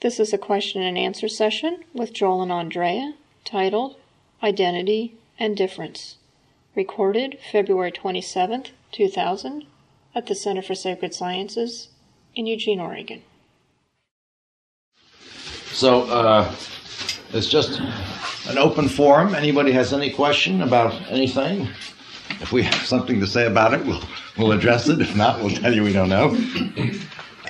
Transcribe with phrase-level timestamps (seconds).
[0.00, 3.14] This is a question and answer session with Joel and Andrea
[3.44, 3.96] titled
[4.40, 6.18] Identity and Difference.
[6.76, 9.66] Recorded February 27th, 2000,
[10.14, 11.88] at the Center for Sacred Sciences
[12.36, 13.22] in Eugene, Oregon.
[15.72, 16.54] So, uh,
[17.32, 17.80] it's just
[18.48, 19.34] an open forum.
[19.34, 21.62] Anybody has any question about anything?
[22.40, 24.02] If we have something to say about it, we'll,
[24.36, 25.00] we'll address it.
[25.00, 26.36] If not, we'll tell you we don't know.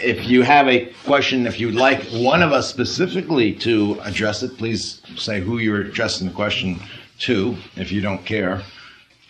[0.03, 4.57] If you have a question, if you'd like one of us specifically to address it,
[4.59, 6.81] please say who you're addressing the question
[7.21, 7.57] to.
[7.77, 8.63] If you don't care,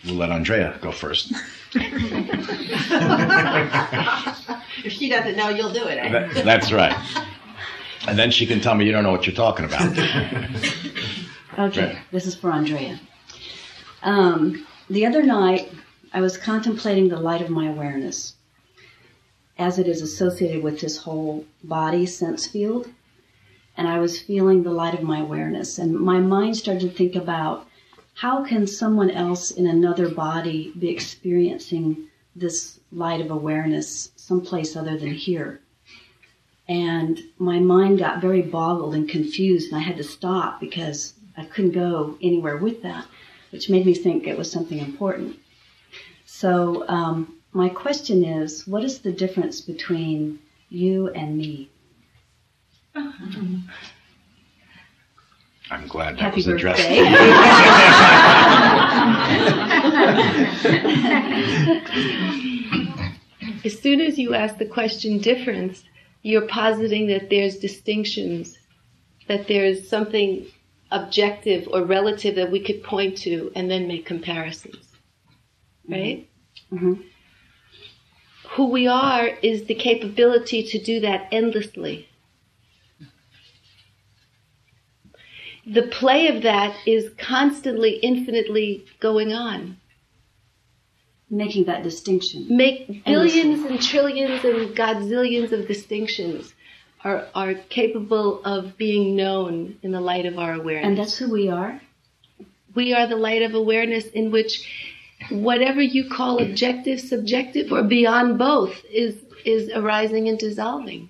[0.05, 1.33] we'll let Andrea go first.
[4.83, 5.97] if she doesn't know, you'll do it.
[5.97, 6.09] Eh?
[6.09, 6.95] That, that's right.
[8.07, 9.81] And then she can tell me you don't know what you're talking about.
[11.59, 11.97] okay, right.
[12.11, 12.99] this is for Andrea.
[14.03, 15.71] Um, the other night,
[16.13, 18.33] I was contemplating the light of my awareness
[19.59, 22.87] as it is associated with this whole body sense field.
[23.75, 25.77] And I was feeling the light of my awareness.
[25.77, 27.67] And my mind started to think about
[28.15, 34.97] how can someone else in another body be experiencing this light of awareness someplace other
[34.97, 35.59] than here?
[36.67, 41.45] And my mind got very boggled and confused, and I had to stop because I
[41.45, 43.05] couldn't go anywhere with that,
[43.51, 45.39] which made me think it was something important.
[46.25, 51.69] So, um, my question is what is the difference between you and me?
[55.71, 56.81] I'm glad that Happy was addressed.
[56.81, 57.05] to you.
[63.65, 65.83] as soon as you ask the question difference,
[66.23, 68.57] you're positing that there's distinctions,
[69.27, 70.47] that there's something
[70.91, 74.87] objective or relative that we could point to and then make comparisons.
[75.87, 76.27] Right?
[76.71, 76.93] Mm-hmm.
[78.51, 82.09] Who we are is the capability to do that endlessly.
[85.65, 89.77] The play of that is constantly, infinitely going on
[91.29, 92.45] making that distinction.
[92.49, 96.53] Make billions and trillions and godzillions of distinctions
[97.03, 100.87] are, are capable of being known in the light of our awareness.
[100.87, 101.81] And that's who we are?
[102.75, 104.88] We are the light of awareness in which
[105.29, 111.09] whatever you call objective, subjective, or beyond both is, is arising and dissolving.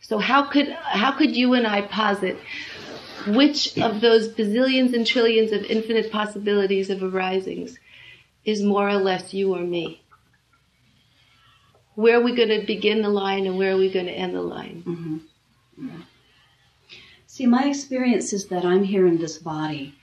[0.00, 2.38] So how could, how could you and I posit
[3.26, 7.78] which of those bazillions and trillions of infinite possibilities of arisings
[8.44, 10.02] is more or less you or me.
[11.94, 14.34] Where are we going to begin the line and where are we going to end
[14.34, 14.82] the line?
[14.86, 15.88] Mm-hmm.
[15.88, 16.02] Yeah.
[17.26, 19.94] See, my experience is that I'm here in this body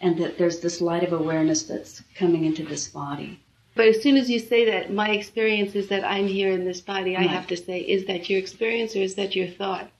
[0.00, 3.40] and that there's this light of awareness that's coming into this body.
[3.74, 6.80] But as soon as you say that, my experience is that I'm here in this
[6.80, 9.90] body, I have to say, is that your experience or is that your thought?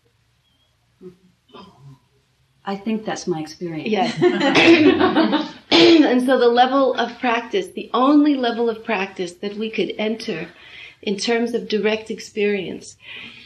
[2.64, 3.88] I think that's my experience.
[3.88, 4.16] Yes.
[5.70, 10.48] and so the level of practice, the only level of practice that we could enter
[11.02, 12.96] in terms of direct experience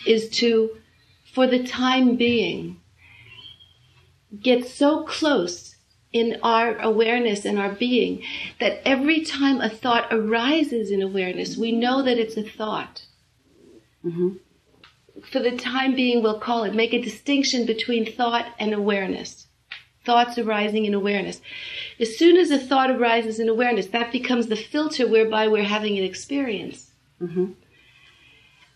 [0.06, 0.76] is to,
[1.32, 2.80] for the time being,
[4.40, 5.73] get so close
[6.14, 8.22] in our awareness and our being
[8.60, 13.04] that every time a thought arises in awareness, we know that it's a thought.
[14.02, 14.36] Mm-hmm
[15.30, 19.46] for the time being, we'll call it, make a distinction between thought and awareness.
[20.04, 21.40] Thoughts arising in awareness.
[21.98, 25.96] As soon as a thought arises in awareness, that becomes the filter whereby we're having
[25.96, 26.90] an experience.
[27.22, 27.52] Mm-hmm.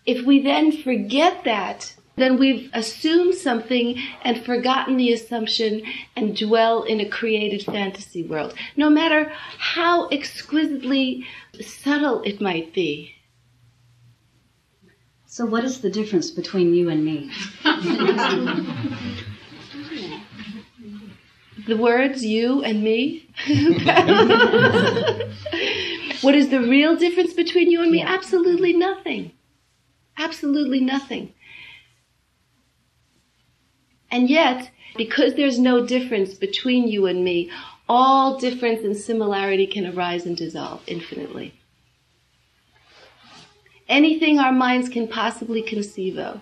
[0.05, 5.83] If we then forget that, then we've assumed something and forgotten the assumption
[6.15, 8.53] and dwell in a created fantasy world.
[8.75, 11.25] No matter how exquisitely
[11.61, 13.15] subtle it might be.
[15.25, 17.31] So, what is the difference between you and me?
[21.67, 23.29] the words you and me?
[26.21, 28.01] what is the real difference between you and me?
[28.01, 29.31] Absolutely nothing.
[30.17, 31.33] Absolutely nothing.
[34.11, 37.51] And yet, because there's no difference between you and me,
[37.87, 41.53] all difference and similarity can arise and dissolve infinitely
[43.89, 46.41] anything our minds can possibly conceive of.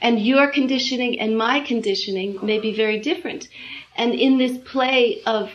[0.00, 3.48] And your conditioning and my conditioning may be very different.
[3.96, 5.50] And in this play of,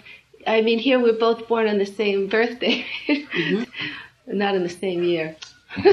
[0.45, 3.63] I mean, here we're both born on the same birthday, mm-hmm.
[4.27, 5.35] not in the same year.
[5.75, 5.85] But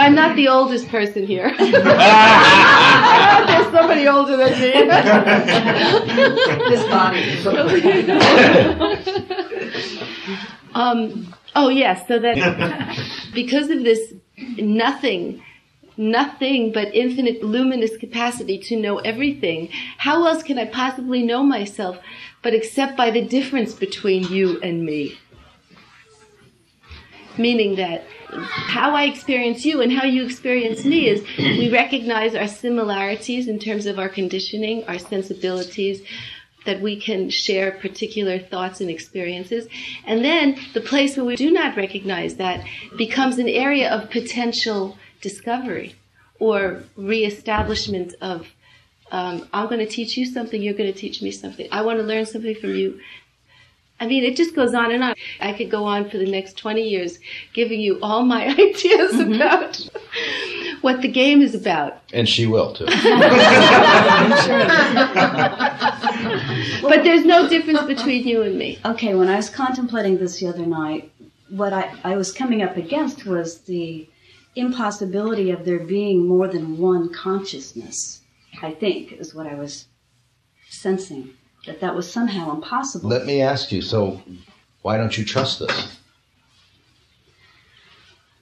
[0.00, 1.54] I'm not the oldest person here.
[1.58, 1.72] There's
[3.72, 4.72] somebody older than me.
[6.68, 7.20] this body.
[10.74, 12.96] Um, oh yes, so that
[13.34, 14.14] because of this
[14.56, 15.42] nothing
[15.98, 19.68] nothing but infinite luminous capacity to know everything,
[19.98, 21.98] how else can I possibly know myself
[22.40, 25.18] but except by the difference between you and me?
[27.38, 32.48] Meaning that how I experience you and how you experience me is we recognize our
[32.48, 36.02] similarities in terms of our conditioning, our sensibilities,
[36.66, 39.68] that we can share particular thoughts and experiences.
[40.06, 44.98] And then the place where we do not recognize that becomes an area of potential
[45.20, 45.94] discovery
[46.38, 48.48] or reestablishment of
[49.10, 51.66] um, I'm going to teach you something, you're going to teach me something.
[51.72, 53.00] I want to learn something from you.
[54.00, 55.14] I mean, it just goes on and on.
[55.40, 57.18] I could go on for the next 20 years
[57.52, 59.34] giving you all my ideas mm-hmm.
[59.34, 59.88] about
[60.82, 62.00] what the game is about.
[62.12, 62.84] And she will, too.
[62.86, 62.94] but
[67.02, 68.78] there's no difference between you and me.
[68.84, 71.10] Okay, when I was contemplating this the other night,
[71.50, 74.08] what I, I was coming up against was the
[74.54, 78.22] impossibility of there being more than one consciousness,
[78.62, 79.86] I think, is what I was
[80.68, 81.30] sensing.
[81.68, 83.10] That that was somehow impossible.
[83.10, 84.22] Let me ask you, so
[84.82, 85.98] why don't you trust this?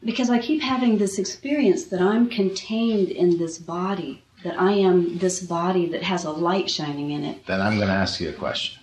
[0.05, 5.19] Because I keep having this experience that I'm contained in this body, that I am
[5.19, 7.45] this body that has a light shining in it.
[7.47, 8.81] Then I'm going to ask you a question.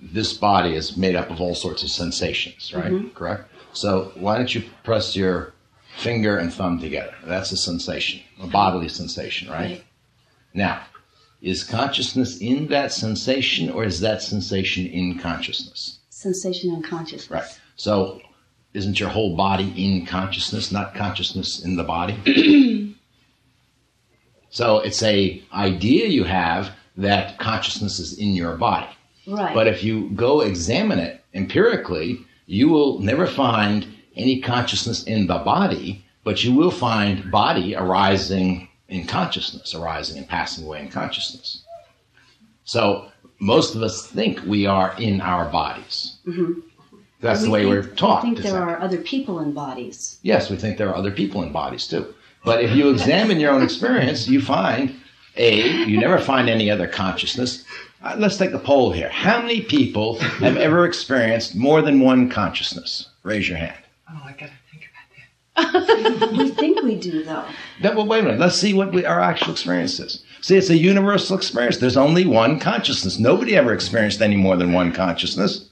[0.00, 2.90] This body is made up of all sorts of sensations, right?
[2.90, 3.08] Mm-hmm.
[3.10, 3.50] Correct?
[3.74, 5.52] So why don't you press your
[5.98, 7.14] finger and thumb together.
[7.24, 9.60] That's a sensation, a bodily sensation, right?
[9.60, 9.84] right?
[10.52, 10.82] Now,
[11.44, 15.98] is consciousness in that sensation or is that sensation in consciousness?
[16.08, 17.30] Sensation in consciousness.
[17.30, 17.60] Right.
[17.76, 18.20] So,
[18.72, 22.96] isn't your whole body in consciousness, not consciousness in the body?
[24.50, 28.88] so, it's a idea you have that consciousness is in your body.
[29.26, 29.54] Right.
[29.54, 33.86] But if you go examine it empirically, you will never find
[34.16, 40.28] any consciousness in the body, but you will find body arising in consciousness, arising and
[40.28, 41.62] passing away in consciousness.
[42.64, 46.16] So most of us think we are in our bodies.
[46.26, 46.60] Mm-hmm.
[47.20, 48.24] That's we the way think, we're taught.
[48.24, 50.18] We think there are other people in bodies.
[50.22, 52.14] Yes, we think there are other people in bodies too.
[52.44, 54.94] But if you examine your own experience, you find
[55.36, 57.64] a you never find any other consciousness.
[58.02, 59.08] Uh, let's take a poll here.
[59.08, 63.08] How many people have ever experienced more than one consciousness?
[63.22, 63.78] Raise your hand.
[64.10, 64.63] Oh, I gotta think about that.
[65.56, 67.44] We think we do, though.
[67.82, 68.40] That, well, wait a minute.
[68.40, 70.24] Let's see what we, our actual experience is.
[70.40, 71.78] See, it's a universal experience.
[71.78, 73.18] There's only one consciousness.
[73.18, 75.68] Nobody ever experienced any more than one consciousness.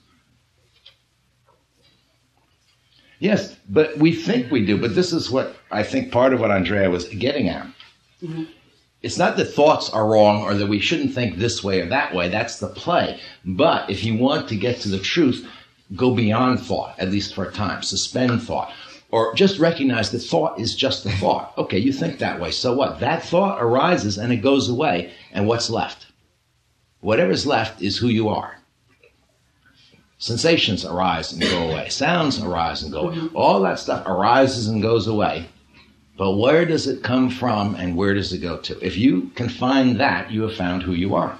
[3.19, 4.77] Yes, but we think we do.
[4.77, 7.67] But this is what I think part of what Andrea was getting at.
[8.23, 8.45] Mm-hmm.
[9.03, 12.15] It's not that thoughts are wrong or that we shouldn't think this way or that
[12.15, 12.29] way.
[12.29, 13.21] That's the play.
[13.45, 15.47] But if you want to get to the truth,
[15.95, 18.73] go beyond thought, at least for a time, suspend thought,
[19.13, 21.53] or just recognize that thought is just a thought.
[21.57, 22.99] Okay, you think that way, so what?
[22.99, 26.07] That thought arises and it goes away, and what's left?
[27.01, 28.57] Whatever's left is who you are.
[30.19, 31.89] Sensations arise and go away.
[31.89, 33.29] Sounds arise and go away.
[33.35, 35.47] All that stuff arises and goes away.
[36.17, 38.79] But where does it come from and where does it go to?
[38.87, 41.39] If you can find that, you have found who you are.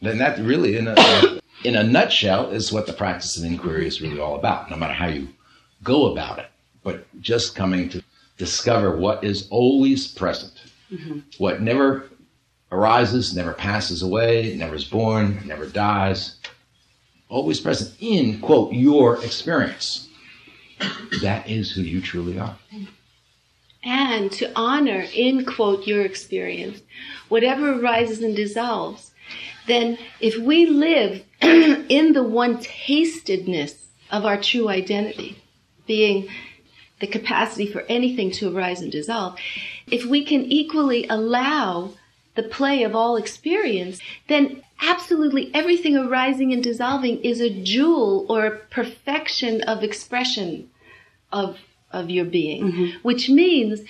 [0.00, 4.00] Then that really, in a, in a nutshell, is what the practice of inquiry is
[4.00, 5.28] really all about, no matter how you
[5.82, 6.46] go about it.
[6.82, 8.02] But just coming to
[8.38, 10.52] discover what is always present,
[10.90, 11.20] mm-hmm.
[11.38, 12.08] what never
[12.72, 16.36] arises, never passes away, never is born, never dies,
[17.28, 20.08] always present in, quote, your experience.
[21.22, 22.56] That is who you truly are.
[23.84, 26.82] And to honor, in quote, your experience,
[27.28, 29.11] whatever arises and dissolves,
[29.66, 33.74] then if we live in the one tastedness
[34.10, 35.42] of our true identity,
[35.86, 36.28] being
[37.00, 39.38] the capacity for anything to arise and dissolve,
[39.90, 41.94] if we can equally allow
[42.34, 48.46] the play of all experience, then absolutely everything arising and dissolving is a jewel or
[48.46, 50.68] a perfection of expression
[51.32, 51.58] of
[51.92, 52.98] of your being, mm-hmm.
[53.02, 53.80] which means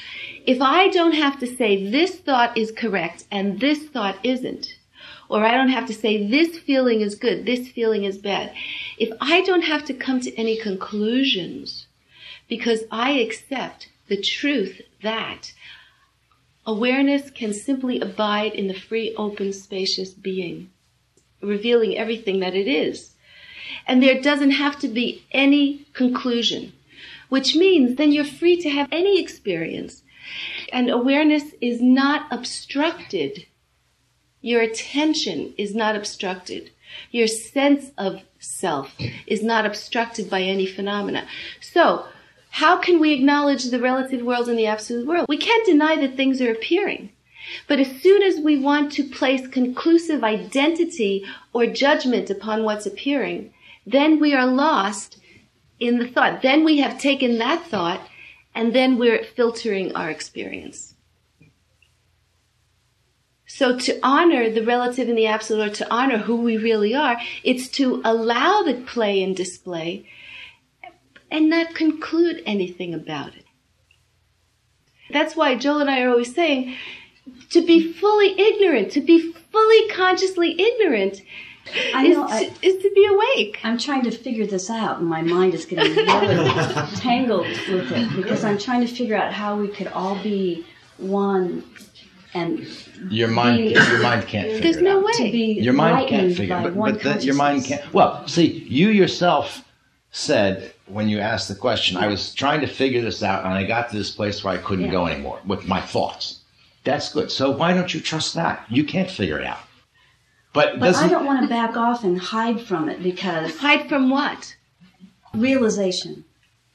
[0.45, 4.75] if I don't have to say this thought is correct and this thought isn't,
[5.33, 8.53] or I don't have to say this feeling is good, this feeling is bad.
[8.99, 11.87] If I don't have to come to any conclusions
[12.49, 15.55] because I accept the truth that
[16.67, 20.69] awareness can simply abide in the free, open, spacious being,
[21.41, 23.13] revealing everything that it is.
[23.87, 26.75] And there doesn't have to be any conclusion,
[27.31, 30.03] which means then you're free to have any experience.
[30.71, 33.47] And awareness is not obstructed
[34.43, 36.71] your attention is not obstructed.
[37.11, 38.95] Your sense of self
[39.27, 41.27] is not obstructed by any phenomena.
[41.61, 42.07] So,
[42.53, 45.25] How can we acknowledge the relative world and the absolute world?
[45.27, 47.09] We can't deny that things are appearing.
[47.67, 53.55] But as soon as we want to place conclusive identity or judgment upon what's appearing,
[53.87, 55.19] then we are lost
[55.81, 56.43] in the thought.
[56.43, 58.07] Then we have taken that thought
[58.55, 60.92] and then we're filtering our experience.
[63.55, 67.21] So to honor the relative and the absolute, or to honor who we really are,
[67.45, 70.09] it's to allow the play and display
[71.31, 73.45] and not conclude anything about it.
[75.11, 76.77] That's why Joel and I are always saying
[77.51, 81.21] to be fully ignorant, to be fully consciously ignorant
[81.95, 83.61] I is, to, I- is to be awake.
[83.65, 86.51] I'm trying to figure this out, and my mind is getting really
[86.97, 90.65] tangled with it because I'm trying to figure out how we could all be
[90.97, 91.63] one
[92.35, 92.67] and
[93.11, 94.63] Your mind, Be- your mind can't figure it out.
[94.63, 95.05] There's it no out.
[95.05, 95.13] way.
[95.13, 97.93] to be Your mind can't figure it, but, but your mind can't.
[97.93, 99.65] Well, see, you yourself
[100.13, 103.65] said when you asked the question, I was trying to figure this out, and I
[103.65, 104.91] got to this place where I couldn't Yeah.
[104.93, 106.41] go anymore with my thoughts.
[106.85, 107.31] That's good.
[107.31, 108.65] So why don't you trust that?
[108.69, 109.61] You can't figure it out.
[110.53, 114.11] But, But I don't want to back off and hide from it because Hide from
[114.11, 114.55] what?
[115.35, 116.25] realization.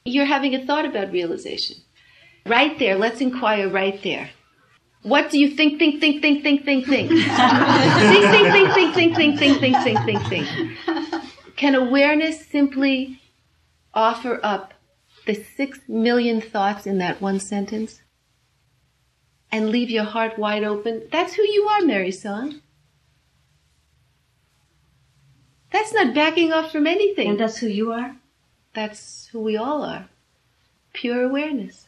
[0.04, 1.76] You're having a thought about realization.
[2.46, 4.30] Right there, let's inquire right there.
[5.02, 7.10] What do you think, think, think, think, think, think, think?
[7.10, 7.24] think,
[8.30, 11.56] think, think, think, think, think, think, think, think, think, think.
[11.56, 13.20] Can awareness simply
[13.94, 14.74] offer up
[15.26, 18.02] the six million thoughts in that one sentence?
[19.50, 21.08] And leave your heart wide open?
[21.10, 22.60] That's who you are, Mary Song.
[25.72, 27.30] That's not backing off from anything.
[27.30, 28.16] And that's who you are?
[28.74, 30.08] That's who we all are.
[30.92, 31.87] Pure awareness.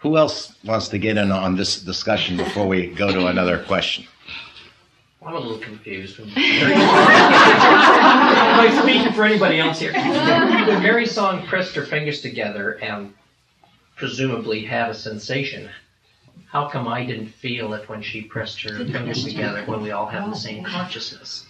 [0.00, 4.06] Who else wants to get in on this discussion before we go to another question?
[5.26, 6.20] I'm a little confused.
[6.20, 6.80] When Mary Am
[8.60, 9.92] I speaking for anybody else here?
[9.92, 13.12] When Mary Song pressed her fingers together and
[13.96, 15.68] presumably had a sensation,
[16.46, 20.06] how come I didn't feel it when she pressed her fingers together when we all
[20.06, 21.44] have the same consciousness?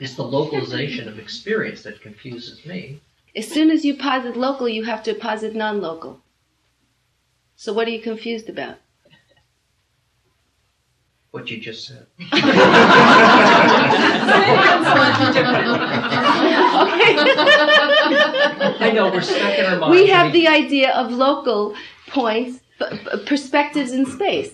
[0.00, 3.02] It's the localization of experience that confuses me.
[3.36, 6.20] As soon as you posit local, you have to posit non local.
[7.56, 8.76] So what are you confused about?
[11.30, 12.06] What you just said.
[17.96, 19.90] I know we're stuck in our minds.
[19.96, 21.74] we have the idea of local
[22.08, 24.52] points, p- p- perspectives in space,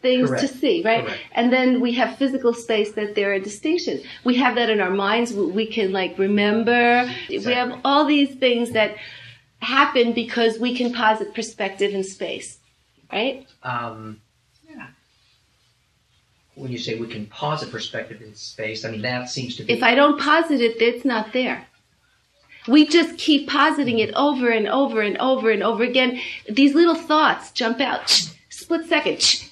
[0.00, 1.04] things to see, right?
[1.04, 1.20] Correct.
[1.32, 4.02] And then we have physical space that there are distinctions.
[4.24, 5.32] We have that in our minds.
[5.32, 7.10] We we can like remember.
[7.28, 8.96] We have all these things that
[9.60, 12.58] happen because we can posit perspective in space,
[13.12, 13.46] right?
[13.62, 14.20] um,
[14.68, 14.88] yeah.
[16.54, 19.72] when you say we can posit perspective in space, I mean that seems to be.
[19.72, 21.66] If I don't posit it, it's not there.
[22.68, 26.20] We just keep positing it over and over and over and over again.
[26.48, 28.10] These little thoughts jump out.
[28.50, 29.46] Split second.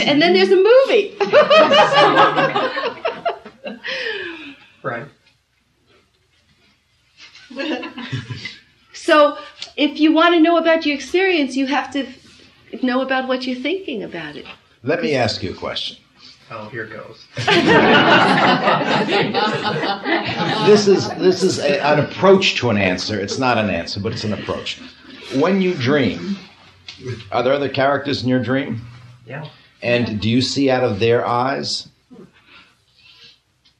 [0.00, 1.14] And then there's a movie.
[4.82, 5.06] right.
[8.94, 9.36] So
[9.76, 12.06] if you want to know about your experience, you have to
[12.82, 14.46] know about what you're thinking about it.
[14.84, 15.96] Let me ask you a question.
[16.50, 17.26] Oh, here goes.
[20.66, 23.18] This is this is a, an approach to an answer.
[23.18, 24.80] It's not an answer, but it's an approach.
[25.34, 26.36] When you dream,
[27.32, 28.80] are there other characters in your dream?
[29.26, 29.48] Yeah.
[29.82, 31.88] And do you see out of their eyes?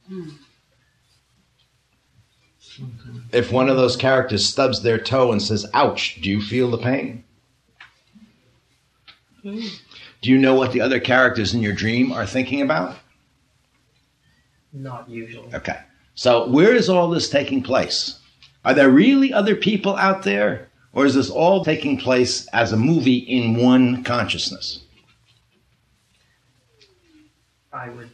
[0.07, 0.29] Hmm.
[3.31, 6.77] If one of those characters stubs their toe and says, ouch, do you feel the
[6.77, 7.23] pain?
[9.43, 12.97] Do you know what the other characters in your dream are thinking about?
[14.71, 15.53] Not usually.
[15.53, 15.79] Okay.
[16.15, 18.19] So where is all this taking place?
[18.65, 20.69] Are there really other people out there?
[20.93, 24.83] Or is this all taking place as a movie in one consciousness?
[27.71, 28.09] I would.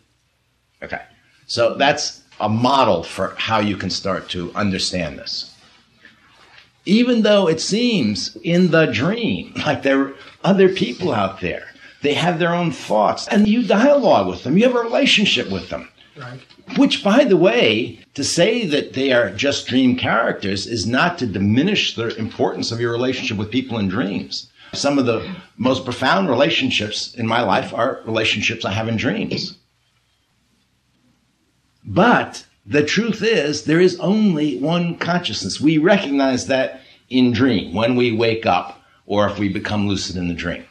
[0.81, 1.01] Okay.
[1.45, 5.55] So that's a model for how you can start to understand this.
[6.85, 11.67] Even though it seems in the dream like there are other people out there,
[12.01, 15.69] they have their own thoughts, and you dialogue with them, you have a relationship with
[15.69, 15.89] them.
[16.17, 16.39] Right.
[16.77, 21.27] Which, by the way, to say that they are just dream characters is not to
[21.27, 24.49] diminish the importance of your relationship with people in dreams.
[24.73, 25.27] Some of the
[25.57, 29.57] most profound relationships in my life are relationships I have in dreams.
[31.89, 35.59] But the truth is, there is only one consciousness.
[35.59, 40.27] We recognize that in dream, when we wake up, or if we become lucid in
[40.27, 40.63] the dream.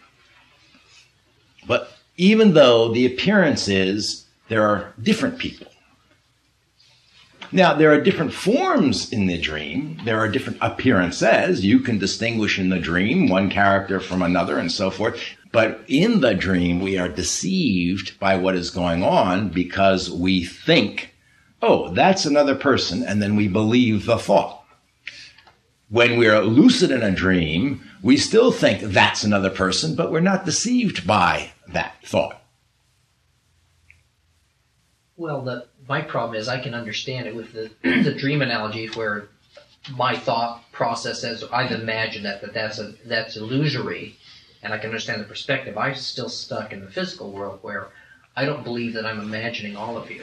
[1.66, 5.66] But even though the appearance is there are different people.
[7.50, 9.98] Now, there are different forms in the dream.
[10.04, 11.64] There are different appearances.
[11.64, 15.18] You can distinguish in the dream one character from another and so forth.
[15.50, 21.14] But in the dream, we are deceived by what is going on because we think,
[21.62, 24.62] oh, that's another person, and then we believe the thought.
[25.88, 30.44] When we're lucid in a dream, we still think that's another person, but we're not
[30.44, 32.42] deceived by that thought.
[35.16, 39.28] Well, the, my problem is I can understand it with the, the dream analogy where
[39.96, 44.16] my thought process says I've imagined that, that that's, a, that's illusory,
[44.62, 45.76] and I can understand the perspective.
[45.78, 47.88] I'm still stuck in the physical world where
[48.36, 50.20] I don't believe that I'm imagining all of you.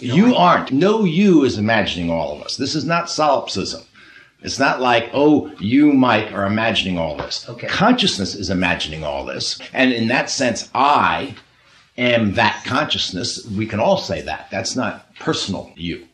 [0.00, 0.70] You, you aren't.
[0.70, 2.56] No you is imagining all of us.
[2.56, 3.82] This is not solipsism.
[4.40, 7.48] It's not like, oh, you, Mike, are imagining all this.
[7.48, 7.66] Okay.
[7.66, 9.58] Consciousness is imagining all this.
[9.72, 11.34] And in that sense, I
[11.96, 13.44] am that consciousness.
[13.46, 14.48] We can all say that.
[14.50, 16.07] That's not personal you.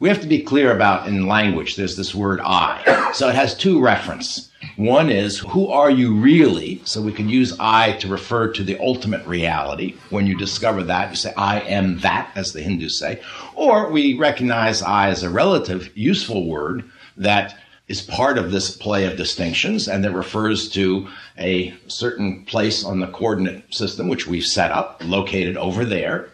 [0.00, 3.10] We have to be clear about in language, there's this word I.
[3.14, 4.48] So it has two reference.
[4.76, 6.80] One is, who are you really?
[6.84, 9.96] So we can use I to refer to the ultimate reality.
[10.10, 13.20] When you discover that, you say, I am that, as the Hindus say.
[13.56, 19.04] Or we recognize I as a relative, useful word that is part of this play
[19.04, 24.46] of distinctions and that refers to a certain place on the coordinate system, which we've
[24.46, 26.28] set up, located over there,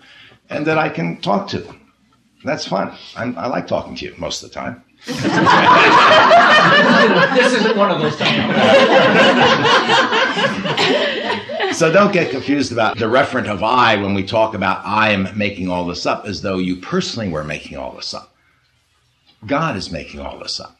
[0.50, 1.74] and that I can talk to.
[2.44, 2.96] That's fun.
[3.16, 4.84] I'm, i like talking to you most of the time.
[5.06, 5.16] this
[7.54, 8.54] isn't one of those times.
[11.76, 15.36] so don't get confused about the referent of I when we talk about I am
[15.36, 18.34] making all this up as though you personally were making all this up.
[19.46, 20.78] God is making all this up.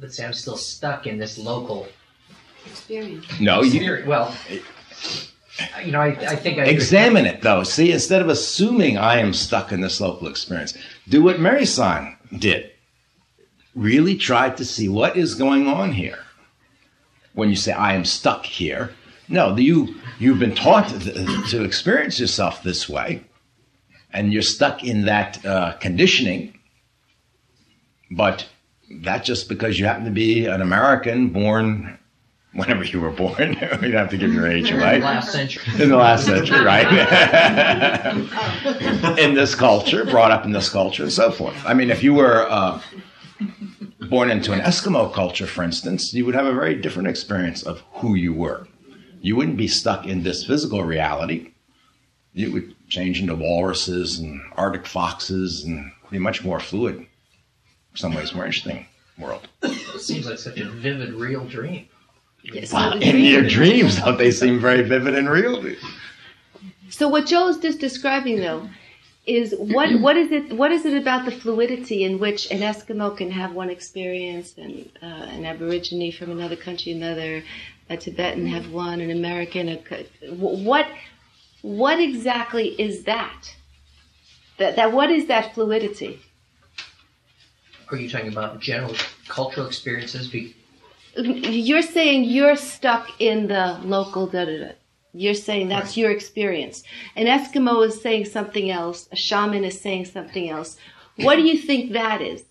[0.00, 1.88] Let's say I'm still stuck in this local
[2.66, 3.26] experience.
[3.40, 4.04] No, you.
[4.06, 4.34] Well,
[5.84, 7.62] you know, I, I think I examine it though.
[7.62, 10.76] See, instead of assuming I am stuck in this local experience,
[11.08, 12.70] do what Mary San did.
[13.74, 16.18] Really try to see what is going on here.
[17.32, 18.92] When you say I am stuck here,
[19.28, 23.22] no, you you've been taught to, experience yourself this way,
[24.12, 26.58] and you're stuck in that uh, conditioning.
[28.10, 28.46] But
[28.90, 31.97] that just because you happen to be an American born
[32.58, 33.38] whenever you were born.
[33.60, 34.96] you don't have to give your age away.
[34.96, 35.82] In the last century.
[35.82, 36.86] In the last century, right?
[39.18, 41.56] in this culture, brought up in this culture, and so forth.
[41.64, 42.80] I mean, if you were uh,
[44.08, 47.82] born into an Eskimo culture, for instance, you would have a very different experience of
[47.94, 48.66] who you were.
[49.20, 51.52] You wouldn't be stuck in this physical reality.
[52.32, 57.06] You would change into walruses and Arctic foxes and be much more fluid
[57.98, 58.86] some ways more interesting
[59.18, 59.48] world.
[59.62, 61.88] It seems like such a vivid, real dream.
[62.42, 65.62] Yes, wow, in your dreams, don't they seem very vivid and real?
[66.88, 68.68] So what Joe Joel's just describing, though,
[69.26, 73.14] is what what is it what is it about the fluidity in which an Eskimo
[73.14, 77.44] can have one experience and uh, an Aborigine from another country another,
[77.90, 80.86] a Tibetan have one, an American a, what
[81.60, 83.54] what exactly is that?
[84.56, 86.20] That that what is that fluidity?
[87.90, 88.94] Are you talking about general
[89.28, 90.28] cultural experiences?
[91.18, 94.72] You're saying you're stuck in the local da da da.
[95.12, 95.96] You're saying that's right.
[95.96, 96.84] your experience.
[97.16, 99.08] An Eskimo is saying something else.
[99.10, 100.76] A shaman is saying something else.
[101.16, 102.44] What do you think that is?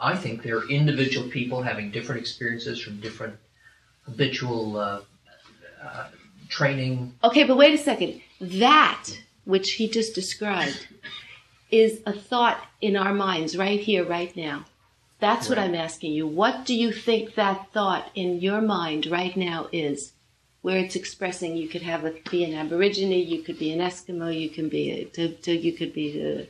[0.00, 3.36] I think they're individual people having different experiences from different
[4.04, 5.00] habitual uh,
[5.84, 6.08] uh,
[6.48, 7.14] training.
[7.22, 8.20] Okay, but wait a second.
[8.40, 9.08] That,
[9.44, 10.88] which he just described,
[11.70, 14.64] is a thought in our minds right here, right now.
[15.22, 15.56] That's right.
[15.56, 16.26] what I'm asking you.
[16.26, 20.14] What do you think that thought in your mind right now is?
[20.62, 24.36] Where it's expressing, you could have a, be an Aborigine, you could be an Eskimo,
[24.36, 26.48] you can be a, to, to, you could be a,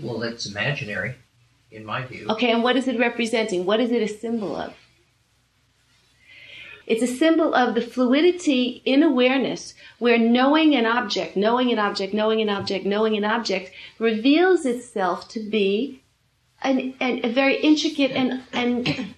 [0.00, 1.16] Well, it's imaginary,
[1.72, 2.26] in my view.
[2.28, 3.66] Okay, and what is it representing?
[3.66, 4.74] What is it a symbol of?
[6.86, 12.14] It's a symbol of the fluidity in awareness where knowing an object, knowing an object,
[12.14, 16.02] knowing an object, knowing an object reveals itself to be
[16.62, 19.14] an, an, a very intricate and, and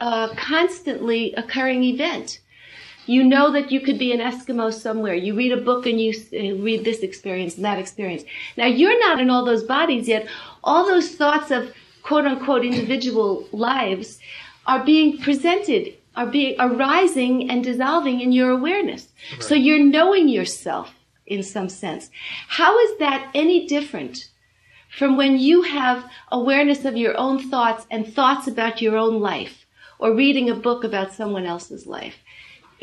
[0.00, 2.40] uh, constantly occurring event.
[3.06, 5.14] You know that you could be an Eskimo somewhere.
[5.14, 8.24] You read a book and you uh, read this experience and that experience.
[8.56, 10.26] Now you're not in all those bodies yet.
[10.62, 14.18] All those thoughts of quote unquote individual lives
[14.66, 19.08] are being presented are being arising and dissolving in your awareness.
[19.32, 19.42] Right.
[19.42, 20.94] So you're knowing yourself
[21.26, 22.10] in some sense.
[22.48, 24.28] How is that any different
[24.98, 29.66] from when you have awareness of your own thoughts and thoughts about your own life
[29.98, 32.16] or reading a book about someone else's life?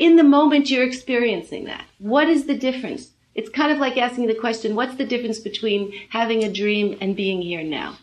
[0.02, 1.84] in the moment you're experiencing that.
[1.98, 3.12] What is the difference?
[3.36, 7.16] It's kind of like asking the question, what's the difference between having a dream and
[7.16, 7.98] being here now?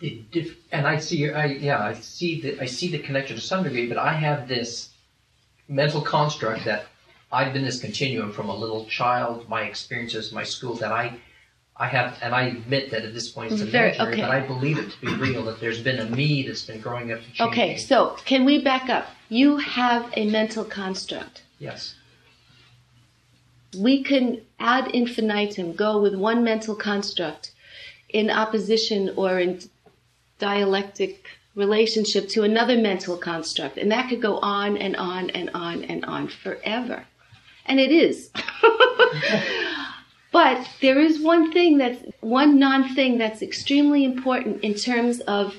[0.00, 3.64] Diff- and I see, I yeah, I see the I see the connection to some
[3.64, 4.90] degree, but I have this
[5.68, 6.84] mental construct that
[7.32, 11.18] I've been this continuum from a little child, my experiences, my school that I
[11.78, 14.22] I have, and I admit that at this point it's Very- imaginary, okay.
[14.22, 15.44] but I believe it to be real.
[15.44, 17.18] That there's been a me that's been growing up.
[17.18, 17.46] And changing.
[17.48, 19.08] Okay, so can we back up?
[19.28, 21.42] You have a mental construct.
[21.58, 21.94] yes,
[23.76, 27.50] We can ad infinitum go with one mental construct
[28.08, 29.60] in opposition or in
[30.38, 33.76] dialectic relationship to another mental construct.
[33.76, 37.04] And that could go on and on and on and on forever.
[37.66, 38.30] And it is.
[40.36, 45.54] but there is one thing that's, one non thing that's extremely important in terms of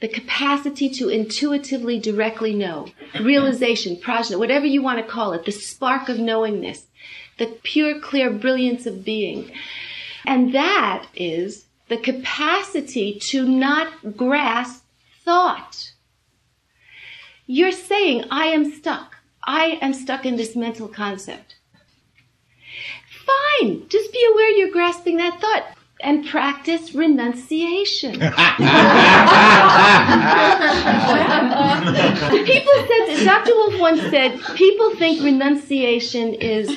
[0.00, 2.86] the capacity to intuitively directly know,
[3.20, 6.86] realization, prajna, whatever you want to call it, the spark of knowingness,
[7.36, 9.52] the pure, clear brilliance of being.
[10.24, 14.86] And that is the capacity to not grasp
[15.22, 15.92] thought.
[17.46, 19.16] You're saying, I am stuck.
[19.44, 21.57] I am stuck in this mental concept.
[23.28, 23.88] Fine.
[23.88, 28.12] Just be aware you're grasping that thought and practice renunciation.
[32.44, 33.54] People said, Dr.
[33.54, 36.68] Wolf once said, people think renunciation is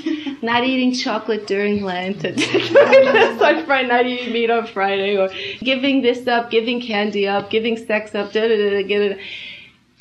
[0.41, 6.27] not eating chocolate during Lent, on Friday, not eating meat on Friday, or giving this
[6.27, 9.15] up, giving candy up, giving sex up, da da da da.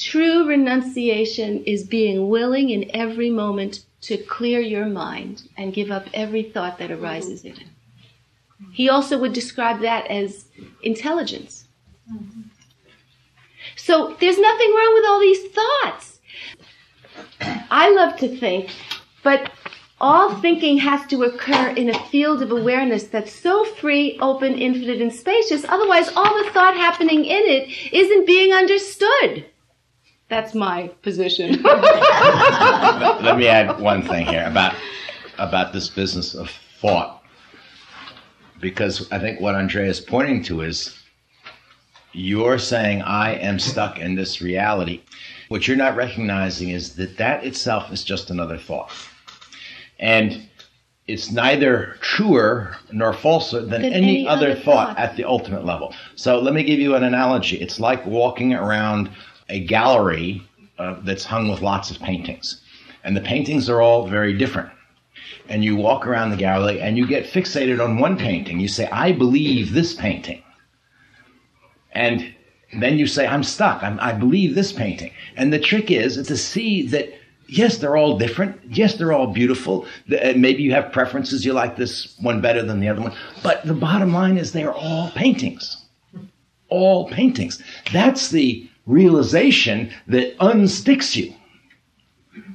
[0.01, 6.07] True renunciation is being willing in every moment to clear your mind and give up
[6.15, 7.67] every thought that arises in it.
[8.73, 10.47] He also would describe that as
[10.83, 11.69] intelligence.
[13.77, 16.21] So there's nothing wrong with all these thoughts.
[17.71, 18.71] I love to think,
[19.23, 19.53] but
[20.01, 25.03] all thinking has to occur in a field of awareness that's so free, open, infinite,
[25.03, 25.67] and spacious.
[25.69, 29.45] Otherwise, all the thought happening in it isn't being understood.
[30.31, 31.61] That's my position.
[31.63, 34.75] Let me add one thing here about
[35.39, 37.23] about this business of thought,
[38.61, 40.97] because I think what Andrea is pointing to is
[42.13, 45.03] you're saying I am stuck in this reality.
[45.49, 48.93] What you're not recognizing is that that itself is just another thought,
[49.99, 50.49] and
[51.09, 54.99] it's neither truer nor falser than, Than any, any other, other thought thought.
[54.99, 55.93] at the ultimate level.
[56.15, 57.57] So let me give you an analogy.
[57.57, 59.11] It's like walking around
[59.51, 60.43] a gallery
[60.79, 62.63] uh, that's hung with lots of paintings,
[63.05, 64.71] and the paintings are all very different.
[65.49, 68.61] And you walk around the gallery and you get fixated on one painting.
[68.61, 70.43] You say, I believe this painting.
[71.93, 72.33] And
[72.79, 73.83] then you say, I'm stuck.
[73.83, 75.13] I'm, I believe this painting.
[75.37, 77.13] And the trick is to see that,
[77.49, 78.61] yes, they're all different.
[78.69, 79.87] Yes, they're all beautiful.
[80.11, 81.45] Uh, Maybe you have preferences.
[81.45, 83.15] You like this one better than the other one.
[83.43, 85.85] But the bottom line is they're all paintings.
[86.69, 87.61] All paintings.
[87.93, 91.35] That's the realization that unsticks you.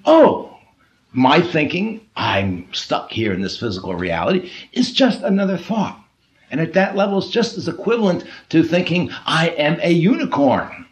[0.05, 0.57] Oh,
[1.13, 5.99] my thinking, I'm stuck here in this physical reality, is just another thought.
[6.51, 10.85] And at that level, it's just as equivalent to thinking, I am a unicorn.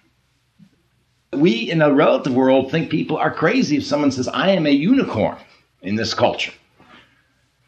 [1.33, 4.71] We in a relative world think people are crazy if someone says, I am a
[4.71, 5.37] unicorn
[5.81, 6.53] in this culture.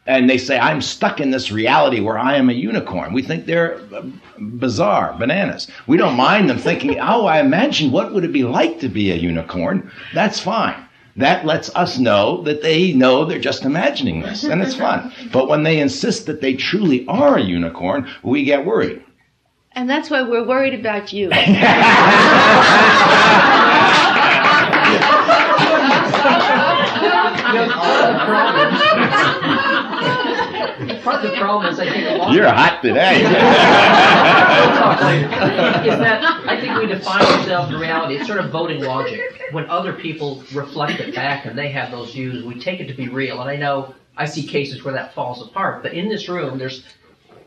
[0.06, 3.12] And they say, I'm stuck in this reality where I am a unicorn.
[3.12, 4.02] We think they're uh,
[4.38, 5.66] bizarre, bananas.
[5.88, 9.10] We don't mind them thinking, oh, I imagine what would it be like to be
[9.10, 9.90] a unicorn?
[10.14, 10.76] That's fine.
[11.16, 15.10] That lets us know that they know they're just imagining this, and it's fun.
[15.32, 19.02] But when they insist that they truly are a unicorn, we get worried.
[19.72, 21.30] and that's why we're worried about you.
[31.06, 33.20] part of the problem is I think a lot You're hot today.
[35.86, 38.16] is that I think we define ourselves in reality.
[38.16, 39.20] It's sort of voting logic.
[39.52, 42.94] When other people reflect it back and they have those views, we take it to
[42.94, 43.40] be real.
[43.40, 45.84] And I know I see cases where that falls apart.
[45.84, 46.82] But in this room, there's,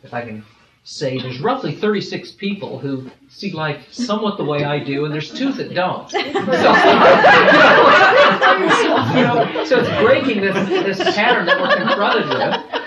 [0.04, 0.45] if I can
[0.86, 5.32] say, there's roughly 36 people who see life somewhat the way I do, and there's
[5.34, 6.10] two that don't.
[6.10, 6.34] So, you
[9.24, 10.56] know, so it's breaking this,
[10.98, 12.79] this pattern that we're confronted with.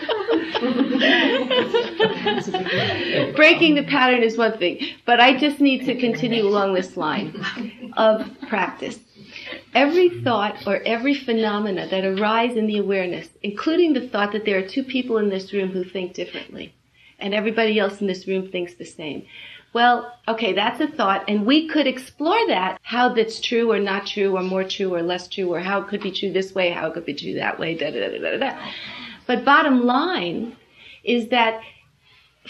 [3.36, 7.92] Breaking the pattern is one thing, but I just need to continue along this line
[7.96, 9.00] of practice.
[9.74, 14.58] Every thought or every phenomena that arise in the awareness, including the thought that there
[14.58, 16.72] are two people in this room who think differently,
[17.18, 19.26] and everybody else in this room thinks the same.
[19.72, 24.06] Well, okay, that's a thought, and we could explore that, how that's true or not
[24.06, 26.70] true, or more true or less true, or how it could be true this way,
[26.70, 28.58] how it could be true that way, da da da da da.
[29.26, 30.56] But bottom line
[31.04, 31.60] is that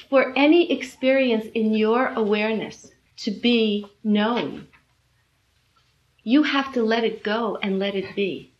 [0.08, 4.68] for any experience in your awareness to be known,
[6.22, 8.52] you have to let it go and let it be.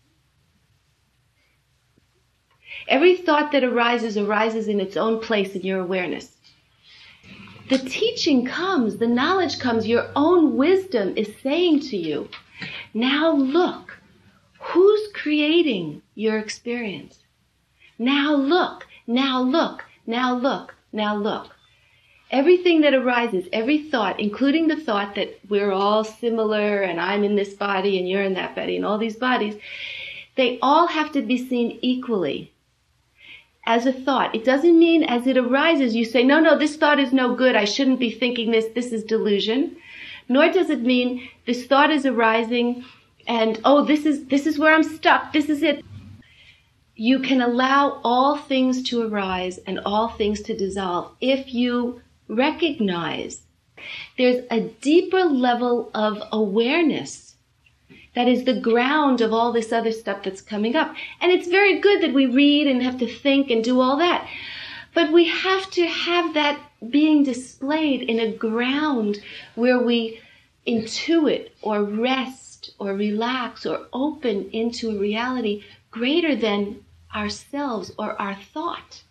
[2.89, 6.37] Every thought that arises arises in its own place in your awareness
[7.73, 12.29] the teaching comes, the knowledge comes, your own wisdom is saying to you,
[12.93, 13.99] now look,
[14.61, 17.22] who's creating your experience?
[18.03, 21.55] Now look, now look, now look, now look.
[22.33, 27.37] Everything that arises, every thought, including the thought that we're all similar and I'm in
[27.37, 29.55] this body and you're in that body and all these bodies,
[30.35, 32.51] they all have to be seen equally
[33.67, 34.35] as a thought.
[34.35, 37.55] It doesn't mean as it arises you say, no, no, this thought is no good.
[37.55, 38.67] I shouldn't be thinking this.
[38.75, 39.77] This is delusion.
[40.29, 42.85] Nor does it mean this thought is arising
[43.29, 45.33] and, oh, this is, this is where I'm stuck.
[45.33, 45.85] This is it.
[47.05, 53.43] You can allow all things to arise and all things to dissolve if you recognize
[54.17, 57.35] there's a deeper level of awareness
[58.15, 60.95] that is the ground of all this other stuff that's coming up.
[61.21, 64.29] And it's very good that we read and have to think and do all that.
[64.95, 69.19] But we have to have that being displayed in a ground
[69.57, 70.21] where we
[70.69, 78.35] intuit or rest or relax or open into a reality greater than ourselves or our
[78.35, 79.03] thought.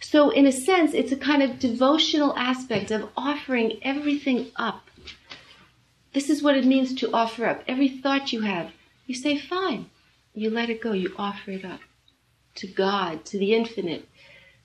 [0.00, 4.88] So, in a sense, it's a kind of devotional aspect of offering everything up
[6.12, 7.62] this is what it means to offer up.
[7.66, 8.70] Every thought you have,
[9.06, 9.86] you say, fine.
[10.34, 10.92] You let it go.
[10.92, 11.80] You offer it up
[12.56, 14.06] to God, to the infinite,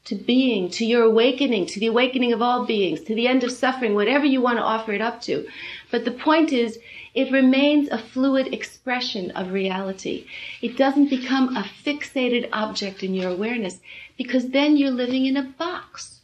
[0.05, 3.51] to being, to your awakening, to the awakening of all beings, to the end of
[3.51, 5.47] suffering, whatever you want to offer it up to.
[5.89, 6.79] But the point is,
[7.13, 10.27] it remains a fluid expression of reality.
[10.61, 13.79] It doesn't become a fixated object in your awareness
[14.17, 16.21] because then you're living in a box.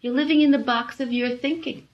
[0.00, 1.88] You're living in the box of your thinking.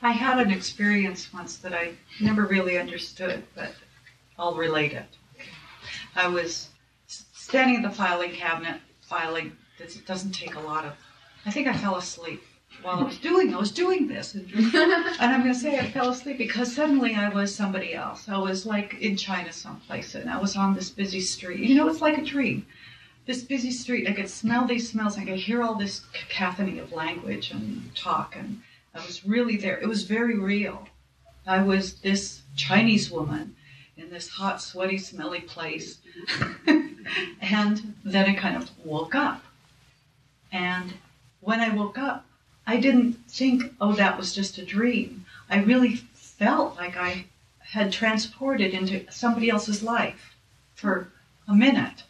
[0.00, 3.74] I had an experience once that I never really understood, but
[4.38, 5.06] I'll relate it.
[6.14, 6.68] I was
[7.06, 9.56] standing at the filing cabinet filing.
[9.78, 10.92] It doesn't take a lot of.
[11.46, 12.42] I think I fell asleep
[12.82, 13.54] while I was doing.
[13.54, 17.14] I was doing this, and, and I'm going to say I fell asleep because suddenly
[17.14, 18.28] I was somebody else.
[18.28, 21.60] I was like in China someplace, and I was on this busy street.
[21.60, 22.66] You know, it's like a dream.
[23.26, 24.08] This busy street.
[24.08, 25.18] I could smell these smells.
[25.18, 28.60] I could hear all this cacophony of language and talk and
[28.94, 29.76] I was really there.
[29.78, 30.88] It was very real.
[31.46, 33.56] I was this Chinese woman
[33.96, 35.98] in this hot, sweaty, smelly place.
[37.40, 39.42] and then I kind of woke up.
[40.52, 40.94] And
[41.44, 42.24] when I woke up,
[42.66, 45.26] I didn't think, oh, that was just a dream.
[45.50, 47.26] I really felt like I
[47.60, 50.34] had transported into somebody else's life
[50.74, 51.08] for
[51.46, 52.04] a minute.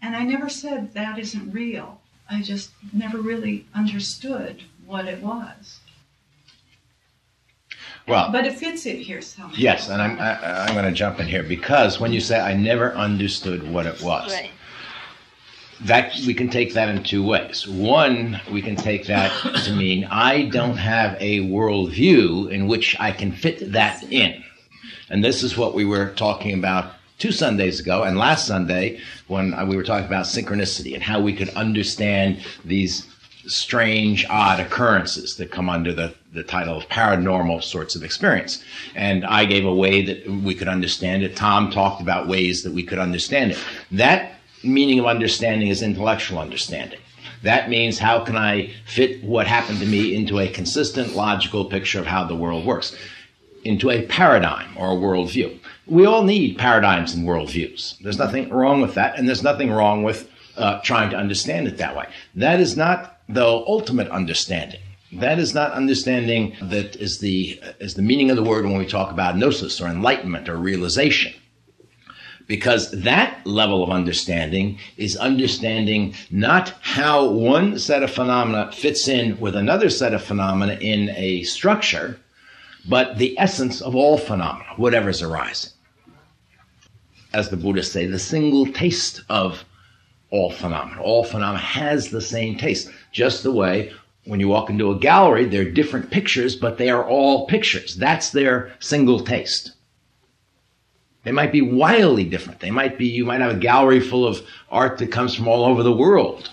[0.00, 2.00] And I never said that isn't real.
[2.30, 5.80] I just never really understood what it was.
[8.06, 9.54] Well, but it fits in here somehow.
[9.56, 12.20] Yes, and I'm I, am i am going to jump in here because when you
[12.20, 14.50] say I never understood what it was, right.
[15.82, 17.66] That we can take that in two ways.
[17.66, 19.32] One, we can take that
[19.64, 24.42] to mean I don't have a worldview in which I can fit that in,
[25.10, 29.68] and this is what we were talking about two Sundays ago and last Sunday when
[29.68, 33.06] we were talking about synchronicity and how we could understand these
[33.46, 38.62] strange, odd occurrences that come under the, the title of paranormal sorts of experience.
[38.94, 41.36] And I gave a way that we could understand it.
[41.36, 43.58] Tom talked about ways that we could understand it.
[43.92, 44.34] That
[44.64, 47.00] meaning of understanding is intellectual understanding.
[47.42, 52.00] That means how can I fit what happened to me into a consistent, logical picture
[52.00, 52.96] of how the world works,
[53.64, 55.58] into a paradigm or a worldview.
[55.86, 57.98] We all need paradigms and worldviews.
[57.98, 61.78] There's nothing wrong with that, and there's nothing wrong with uh, trying to understand it
[61.78, 62.06] that way.
[62.34, 64.80] That is not the ultimate understanding.
[65.12, 68.86] That is not understanding that is the is the meaning of the word when we
[68.86, 71.32] talk about gnosis or enlightenment or realization.
[72.46, 79.38] Because that level of understanding is understanding not how one set of phenomena fits in
[79.40, 82.18] with another set of phenomena in a structure,
[82.86, 85.72] but the essence of all phenomena, whatever is arising.
[87.32, 89.64] As the Buddhists say, the single taste of
[90.30, 91.00] all phenomena.
[91.00, 92.90] All phenomena has the same taste.
[93.12, 93.92] Just the way
[94.24, 97.94] when you walk into a gallery, there are different pictures, but they are all pictures.
[97.96, 99.72] That's their single taste.
[101.24, 102.60] They might be wildly different.
[102.60, 105.64] They might be, you might have a gallery full of art that comes from all
[105.64, 106.50] over the world.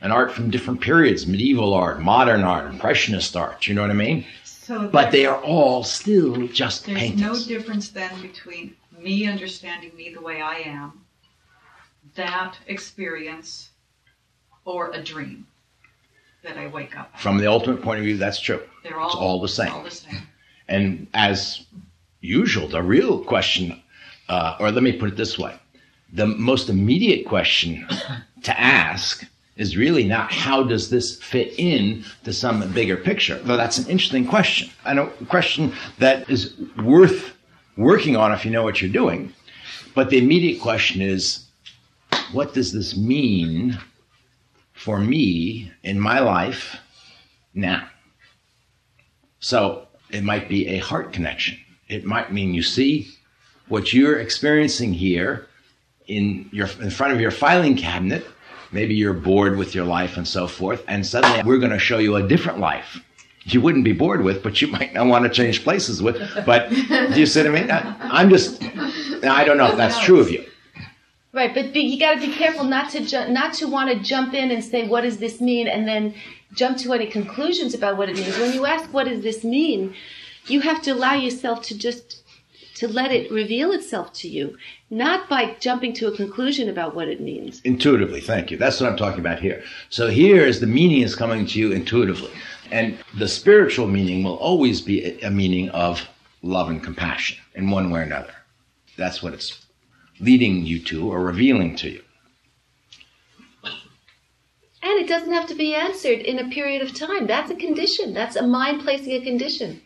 [0.00, 3.94] And art from different periods, medieval art, modern art, impressionist art, you know what I
[3.94, 4.24] mean?
[4.44, 7.20] So But they are all still just There's paintings.
[7.20, 11.04] no difference then between me understanding me the way I am,
[12.14, 13.70] that experience,
[14.64, 15.46] or a dream
[16.42, 17.18] that I wake up.
[17.18, 18.62] From the ultimate point of view, that's true.
[18.82, 19.72] They're all It's all the same.
[19.72, 20.22] All the same.
[20.68, 21.64] And as
[22.20, 23.81] usual, the real question,
[24.28, 25.54] uh, or let me put it this way
[26.12, 27.86] the most immediate question
[28.42, 29.24] to ask
[29.56, 33.88] is really not how does this fit in to some bigger picture, though that's an
[33.90, 34.70] interesting question.
[34.84, 37.34] And a question that is worth
[37.76, 39.32] working on if you know what you're doing.
[39.94, 41.46] But the immediate question is
[42.32, 43.78] what does this mean
[44.72, 46.78] for me in my life
[47.54, 47.86] now?
[49.40, 51.58] So it might be a heart connection.
[51.88, 53.12] It might mean you see
[53.68, 55.46] what you're experiencing here
[56.06, 58.26] in your in front of your filing cabinet.
[58.70, 61.98] Maybe you're bored with your life and so forth, and suddenly we're going to show
[61.98, 63.00] you a different life.
[63.44, 66.16] You wouldn't be bored with, but you might not want to change places with.
[66.46, 67.70] But do you see what I mean?
[67.70, 68.62] I, I'm just.
[69.24, 70.44] I don't know if that's true of you.
[71.34, 74.34] Right, but you got to be careful not to ju- not to want to jump
[74.34, 76.14] in and say what does this mean, and then
[76.54, 78.38] jump to any conclusions about what it means.
[78.38, 79.94] When you ask what does this mean,
[80.46, 82.21] you have to allow yourself to just
[82.82, 84.58] to let it reveal itself to you,
[84.90, 87.60] not by jumping to a conclusion about what it means.
[87.60, 88.56] Intuitively, thank you.
[88.56, 89.62] That's what I'm talking about here.
[89.88, 92.32] So here is the meaning is coming to you intuitively.
[92.72, 96.08] And the spiritual meaning will always be a, a meaning of
[96.42, 98.34] love and compassion in one way or another.
[98.96, 99.64] That's what it's
[100.18, 102.02] leading you to or revealing to you.
[104.82, 107.28] And it doesn't have to be answered in a period of time.
[107.28, 108.12] That's a condition.
[108.12, 109.82] That's a mind placing a condition.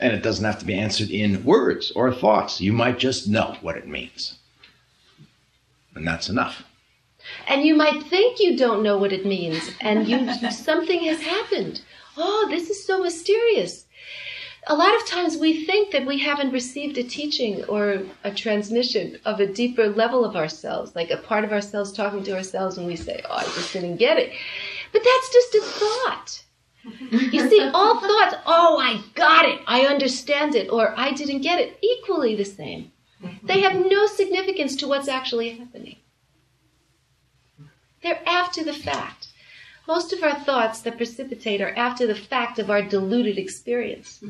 [0.00, 2.60] And it doesn't have to be answered in words or thoughts.
[2.60, 4.38] You might just know what it means.
[5.94, 6.64] And that's enough.
[7.46, 11.82] And you might think you don't know what it means, and you something has happened.
[12.16, 13.86] Oh, this is so mysterious.
[14.66, 19.18] A lot of times we think that we haven't received a teaching or a transmission
[19.24, 22.86] of a deeper level of ourselves, like a part of ourselves talking to ourselves, and
[22.86, 24.32] we say, "Oh, I just didn't get it."
[24.92, 26.42] But that's just a thought.
[26.84, 29.60] You see, all thoughts, "Oh, I got it.
[29.66, 32.92] I understand it," or "I didn't get it," equally the same.
[33.44, 35.96] They have no significance to what's actually happening.
[38.02, 39.28] They're after the fact.
[39.86, 44.22] Most of our thoughts that precipitate are after the fact of our diluted experience.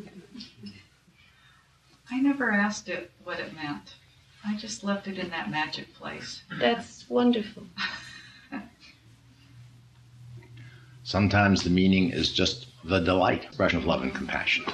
[2.11, 3.95] I never asked it what it meant.
[4.45, 6.43] I just left it in that magic place.
[6.59, 7.65] That's wonderful.
[11.13, 14.65] Sometimes the meaning is just the delight, expression of love and compassion.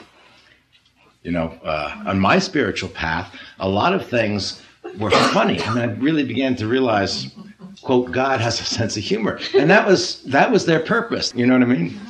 [1.24, 4.62] You know, uh, on my spiritual path, a lot of things
[5.01, 7.35] were funny, and I really began to realize,
[7.83, 11.33] quote, God has a sense of humor, and that was that was their purpose.
[11.35, 12.01] You know what I mean?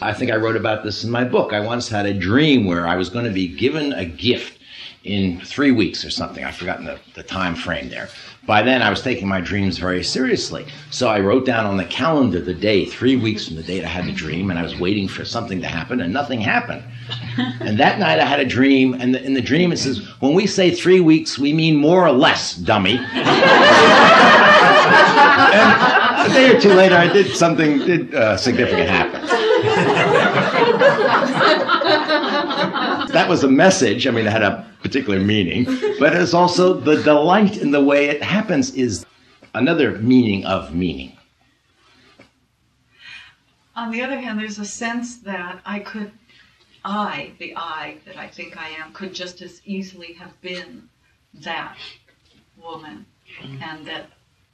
[0.00, 1.52] I think I wrote about this in my book.
[1.52, 4.60] I once had a dream where I was going to be given a gift
[5.02, 6.44] in three weeks or something.
[6.44, 8.08] I've forgotten the, the time frame there.
[8.46, 10.66] By then, I was taking my dreams very seriously.
[10.90, 13.88] So I wrote down on the calendar the day, three weeks from the date I
[13.88, 16.84] had the dream, and I was waiting for something to happen, and nothing happened.
[17.60, 20.32] and that night I had a dream, and the, in the dream it says, When
[20.32, 22.98] we say three weeks, we mean more or less, dummy.
[22.98, 23.06] and
[26.30, 29.26] a day or two later, I did something did, uh, significant happen.
[31.86, 34.06] that was a message.
[34.06, 35.64] I mean, it had a particular meaning,
[35.98, 39.06] but it's also the delight in the way it happens is
[39.54, 41.16] another meaning of meaning.
[43.74, 46.10] On the other hand, there's a sense that I could,
[46.84, 50.88] I, the I that I think I am, could just as easily have been
[51.34, 51.76] that
[52.56, 53.04] woman,
[53.42, 54.06] and that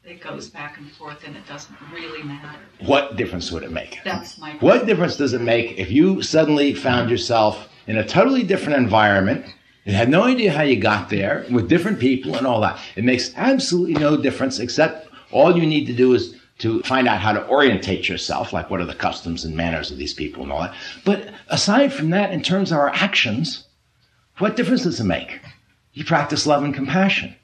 [0.05, 2.59] it goes back and forth and it doesn't really matter.
[2.81, 4.01] What difference would it make?
[4.05, 8.43] That's my What difference does it make if you suddenly found yourself in a totally
[8.43, 9.47] different environment
[9.87, 12.81] and had no idea how you got there with different people and all that?
[12.97, 17.21] It makes absolutely no difference except all you need to do is to find out
[17.21, 20.53] how to orientate yourself, like what are the customs and manners of these people and
[20.53, 20.75] all that.
[21.05, 23.67] But aside from that, in terms of our actions,
[24.39, 25.41] what difference does it make?
[25.93, 27.35] You practice love and compassion.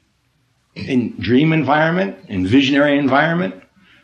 [0.87, 3.55] In dream environment, in visionary environment,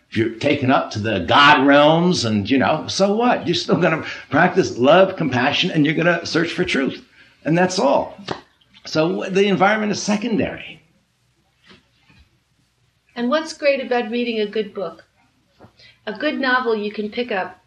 [0.09, 3.47] if you're taken up to the God realms and, you know, so what?
[3.47, 7.05] You're still going to practice love, compassion, and you're going to search for truth.
[7.43, 8.17] And that's all.
[8.85, 10.81] So the environment is secondary.
[13.15, 15.05] And what's great about reading a good book?
[16.05, 17.59] A good novel you can pick up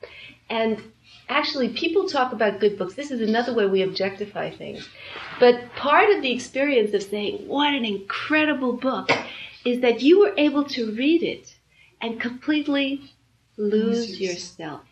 [0.48, 0.82] and
[1.28, 2.94] actually, people talk about good books.
[2.94, 4.88] This is another way we objectify things.
[5.38, 9.10] But part of the experience of saying, what an incredible book,
[9.64, 11.54] is that you were able to read it
[12.00, 13.12] and completely
[13.56, 14.82] lose yourself.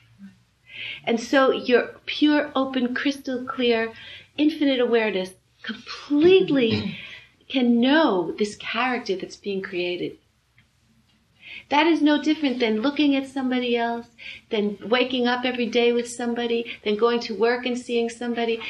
[1.04, 3.92] And so your pure, open, crystal clear,
[4.36, 5.30] infinite awareness
[5.62, 6.98] completely
[7.48, 10.18] can know this character that's being created.
[11.68, 14.06] That is no different than looking at somebody else,
[14.50, 18.60] than waking up every day with somebody, than going to work and seeing somebody.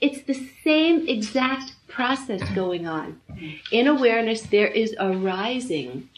[0.00, 3.20] It's the same exact process going on.
[3.70, 6.10] In awareness, there is arising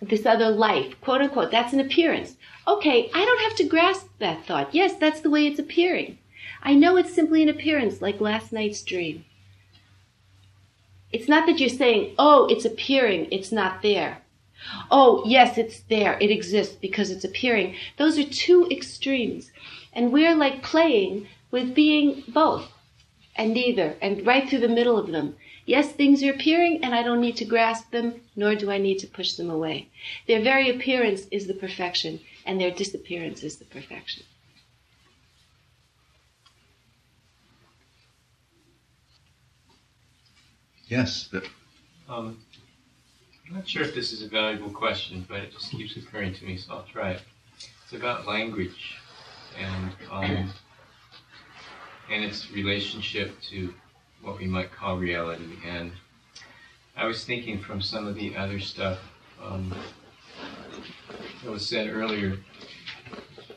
[0.00, 1.50] this other life, quote unquote.
[1.50, 2.36] That's an appearance.
[2.68, 4.74] Okay, I don't have to grasp that thought.
[4.74, 6.18] Yes, that's the way it's appearing.
[6.62, 9.24] I know it's simply an appearance, like last night's dream.
[11.12, 14.18] It's not that you're saying, oh, it's appearing, it's not there.
[14.90, 17.76] Oh, yes, it's there, it exists because it's appearing.
[17.96, 19.50] Those are two extremes.
[19.92, 22.70] And we're like playing with being both
[23.36, 25.36] and neither, and right through the middle of them.
[25.66, 28.98] Yes, things are appearing, and I don't need to grasp them, nor do I need
[28.98, 29.88] to push them away.
[30.26, 34.24] Their very appearance is the perfection, and their disappearance is the perfection.
[40.86, 41.30] Yes.
[42.08, 42.38] Um,
[43.54, 46.44] I'm not sure if this is a valuable question, but it just keeps occurring to
[46.44, 47.22] me, so I'll try it.
[47.84, 48.96] It's about language
[49.56, 50.50] and um,
[52.10, 53.72] and its relationship to
[54.22, 55.52] what we might call reality.
[55.64, 55.92] And
[56.96, 58.98] I was thinking from some of the other stuff
[59.40, 59.72] um,
[61.44, 62.38] that was said earlier.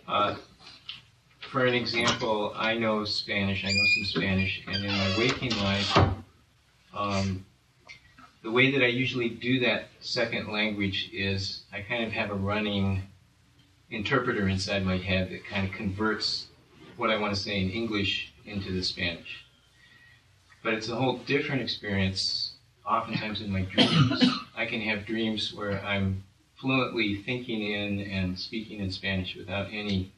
[0.08, 0.36] Uh,
[1.40, 3.66] for an example, I know Spanish.
[3.66, 5.98] I know some Spanish, and in my waking life,
[6.94, 7.47] um,
[8.44, 12.36] the way that I usually do that second language is I kind of have a
[12.36, 13.04] running
[13.90, 16.48] interpreter inside my head that kind of converts
[16.98, 19.46] what I want to say in English into the Spanish.
[20.64, 22.54] But it's a whole different experience,
[22.86, 24.24] oftentimes in my dreams.
[24.56, 26.24] I can have dreams where I'm
[26.60, 30.12] fluently thinking in and speaking in Spanish without any,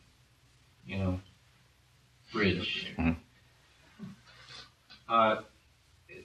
[0.85, 1.19] you know,
[2.31, 2.93] bridge.
[2.97, 3.11] Mm-hmm.
[5.09, 5.41] Uh,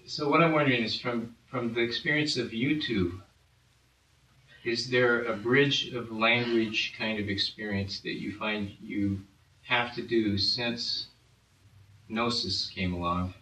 [0.06, 3.20] so what I'm wondering is from from the experience of you two,
[4.64, 9.20] is there a bridge of language kind of experience that you find you
[9.62, 11.06] have to do since
[12.08, 13.34] gnosis came along?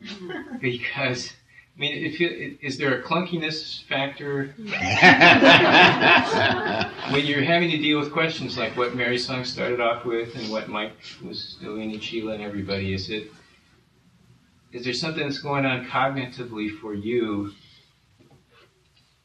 [0.60, 1.32] because
[1.76, 4.44] I mean, if you, is there a clunkiness factor
[7.12, 10.52] when you're having to deal with questions like what Mary Song started off with and
[10.52, 10.92] what Mike
[11.24, 12.94] was doing and Sheila and everybody?
[12.94, 13.32] Is it
[14.74, 17.52] is there something that's going on cognitively for you?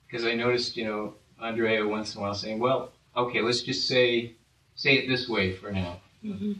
[0.06, 3.88] Because I noticed, you know, Andrea once in a while saying, "Well, okay, let's just
[3.88, 4.36] say
[4.76, 6.54] say it this way for now." Mm-hmm.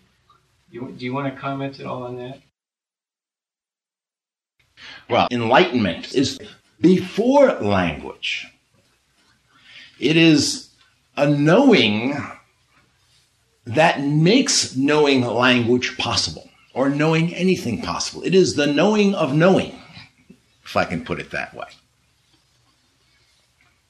[0.72, 2.42] You, do you want to comment at all on that?
[5.08, 6.40] Well, enlightenment is
[6.82, 8.48] before language.
[10.00, 10.70] It is
[11.16, 12.16] a knowing
[13.66, 18.24] that makes knowing language possible or knowing anything possible.
[18.24, 19.80] It is the knowing of knowing,
[20.64, 21.68] if I can put it that way.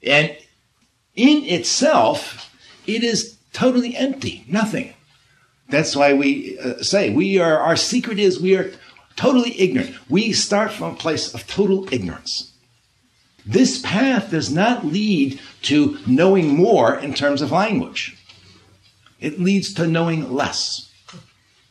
[0.04, 0.36] And
[1.16, 2.54] in itself,
[2.88, 4.94] it is totally empty, nothing.
[5.70, 8.72] That's why we uh, say we are, our secret is we are
[9.16, 9.96] totally ignorant.
[10.10, 12.52] We start from a place of total ignorance.
[13.46, 18.18] This path does not lead to knowing more in terms of language.
[19.20, 20.89] It leads to knowing less.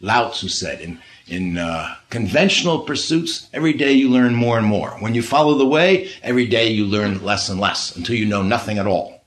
[0.00, 4.90] Lao Tzu said, in, in uh, conventional pursuits, every day you learn more and more.
[5.00, 8.42] When you follow the way, every day you learn less and less until you know
[8.42, 9.24] nothing at all.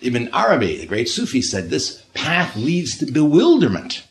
[0.00, 4.04] Ibn Arabi, the great Sufi, said this path leads to bewilderment.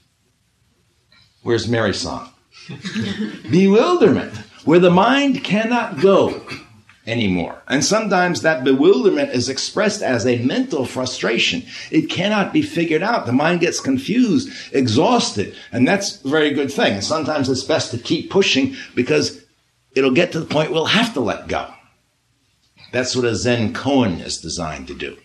[1.43, 2.29] Where's Mary's song?
[3.49, 6.45] bewilderment, where the mind cannot go
[7.07, 7.61] anymore.
[7.67, 11.63] And sometimes that bewilderment is expressed as a mental frustration.
[11.89, 13.25] It cannot be figured out.
[13.25, 16.95] The mind gets confused, exhausted, and that's a very good thing.
[16.95, 19.43] And sometimes it's best to keep pushing because
[19.95, 21.73] it'll get to the point we'll have to let go.
[22.91, 25.17] That's what a Zen koan is designed to do.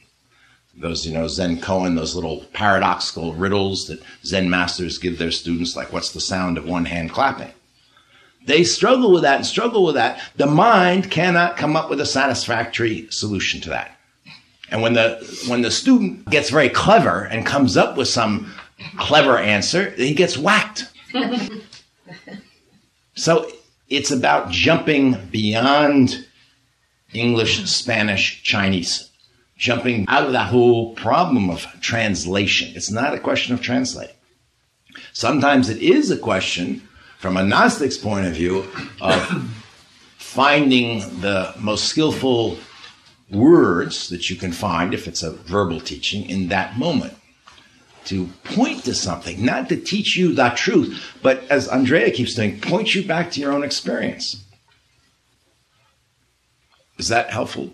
[0.75, 5.77] Those, you know, Zen koan, those little paradoxical riddles that Zen masters give their students,
[5.77, 7.53] like what's the sound of one hand clapping?
[8.47, 10.21] They struggle with that and struggle with that.
[10.37, 13.97] The mind cannot come up with a satisfactory solution to that.
[14.71, 18.53] And when the, when the student gets very clever and comes up with some
[18.97, 20.91] clever answer, he gets whacked.
[23.15, 23.51] so
[23.89, 26.27] it's about jumping beyond
[27.13, 29.11] English, Spanish, Chinese,
[29.57, 32.73] jumping out of that whole problem of translation.
[32.75, 34.17] It's not a question of translating.
[35.13, 36.87] Sometimes it is a question,
[37.23, 38.67] from a Gnostic's point of view,
[39.01, 39.23] of
[40.19, 42.59] finding the most skillful
[43.31, 47.15] words that you can find, if it's a verbal teaching, in that moment.
[48.07, 52.61] To point to something, not to teach you the truth, but as Andrea keeps saying,
[52.61, 54.45] point you back to your own experience.
[56.99, 57.73] Is that helpful?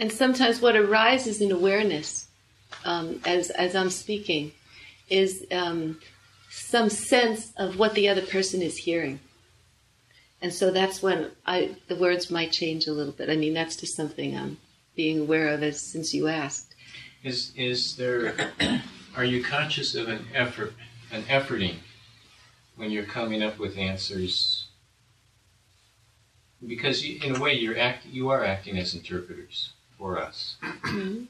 [0.00, 2.26] And sometimes what arises in awareness,
[2.84, 4.50] um, as as I'm speaking,
[5.08, 6.00] is um,
[6.58, 9.20] some sense of what the other person is hearing.
[10.40, 13.28] And so that's when I the words might change a little bit.
[13.28, 14.58] I mean, that's just something I'm
[14.94, 16.74] being aware of as since you asked.
[17.24, 18.34] Is is there?
[19.16, 20.74] Are you conscious of an effort,
[21.10, 21.76] an efforting,
[22.76, 24.66] when you're coming up with answers?
[26.64, 30.56] Because you, in a way, you're act, you are acting as interpreters for us.
[30.62, 31.24] Mm-hmm.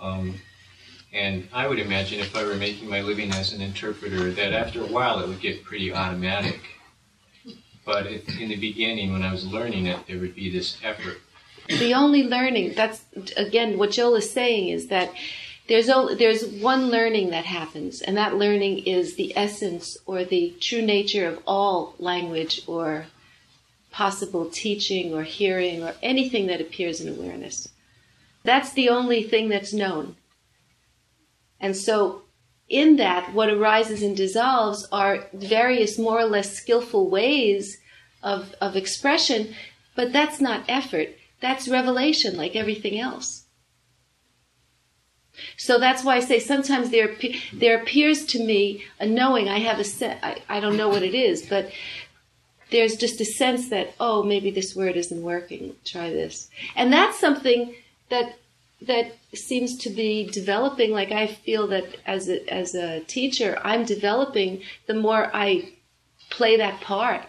[0.00, 0.40] Um,
[1.12, 4.82] and I would imagine if I were making my living as an interpreter, that after
[4.82, 6.60] a while it would get pretty automatic.
[7.84, 11.18] But if, in the beginning, when I was learning it, there would be this effort.
[11.66, 13.04] The only learning that's
[13.36, 15.12] again what Joel is saying is that
[15.68, 20.54] there's only, there's one learning that happens, and that learning is the essence or the
[20.60, 23.06] true nature of all language or
[23.92, 27.68] possible teaching or hearing or anything that appears in awareness.
[28.42, 30.16] That's the only thing that's known.
[31.60, 32.22] And so,
[32.68, 37.78] in that, what arises and dissolves are various more or less skillful ways
[38.22, 39.54] of, of expression,
[39.96, 41.08] but that's not effort.
[41.40, 43.44] That's revelation, like everything else.
[45.56, 47.16] So that's why I say sometimes there
[47.52, 49.48] there appears to me a knowing.
[49.48, 50.18] I have a set.
[50.22, 51.70] I, I don't know what it is, but
[52.70, 55.76] there's just a sense that oh maybe this word isn't working.
[55.84, 57.74] Try this, and that's something
[58.10, 58.36] that
[58.82, 60.90] that seems to be developing.
[60.90, 65.72] Like I feel that as a, as a teacher, I'm developing the more I
[66.30, 67.24] play that part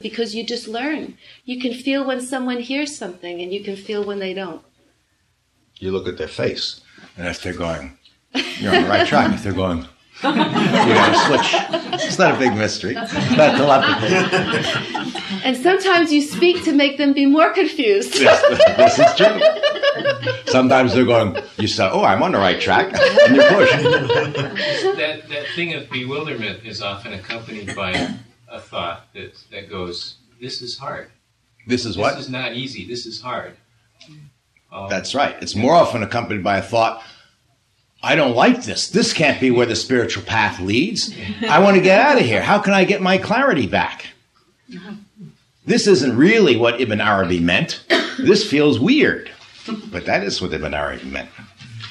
[0.00, 1.16] because you just learn.
[1.44, 4.62] You can feel when someone hears something, and you can feel when they don't.
[5.76, 6.80] You look at their face,
[7.16, 7.98] and if they're going,
[8.58, 9.32] you're on the right track.
[9.34, 9.86] If they're going,
[10.22, 12.02] you got to switch.
[12.06, 12.94] It's not a big mystery.
[12.96, 15.44] It's not telepathy.
[15.44, 18.18] And sometimes you speak to make them be more confused.
[18.18, 18.42] Yes,
[18.76, 19.40] this is true.
[20.52, 23.70] Sometimes they're going, you say, oh, I'm on the right track, and you push.
[24.96, 27.92] that that thing of bewilderment is often accompanied by
[28.48, 31.10] a thought that that goes, "This is hard.
[31.66, 32.16] This is what?
[32.16, 32.86] This is not easy.
[32.86, 33.56] This is hard."
[34.72, 35.36] Um, That's right.
[35.40, 37.02] It's more often accompanied by a thought,
[38.08, 38.88] I don't like this.
[38.88, 41.14] This can't be where the spiritual path leads.
[41.46, 42.40] I want to get out of here.
[42.40, 44.06] How can I get my clarity back?
[45.66, 47.84] This isn't really what Ibn Arabi meant.
[48.18, 49.30] This feels weird.
[49.92, 51.28] But that is what Ibn Arabi meant.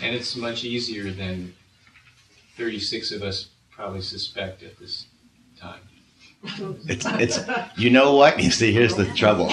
[0.02, 1.54] and it's much easier than
[2.58, 5.06] thirty-six of us probably suspect at this
[5.60, 5.82] time.
[6.88, 7.40] It's, it's,
[7.78, 8.40] you know what?
[8.44, 9.52] You see, here's the trouble.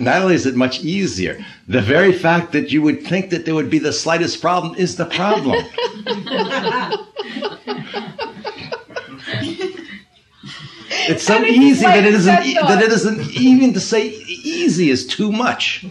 [0.00, 3.54] Not only is it much easier, the very fact that you would think that there
[3.54, 5.64] would be the slightest problem is the problem.
[11.08, 15.06] It's so easy that it isn't e- that it isn't even to say easy is
[15.06, 15.86] too much.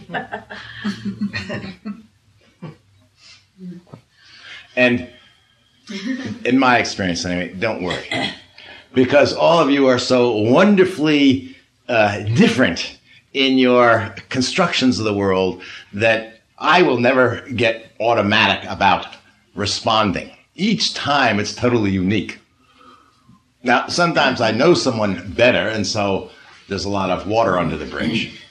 [4.76, 5.08] and
[6.44, 8.06] in my experience, anyway, don't worry,
[8.92, 11.56] because all of you are so wonderfully
[11.88, 12.95] uh, different
[13.36, 15.62] in your constructions of the world
[15.92, 19.06] that I will never get automatic about
[19.54, 20.30] responding.
[20.54, 22.38] Each time, it's totally unique.
[23.62, 26.30] Now, sometimes I know someone better, and so
[26.68, 28.42] there's a lot of water under the bridge.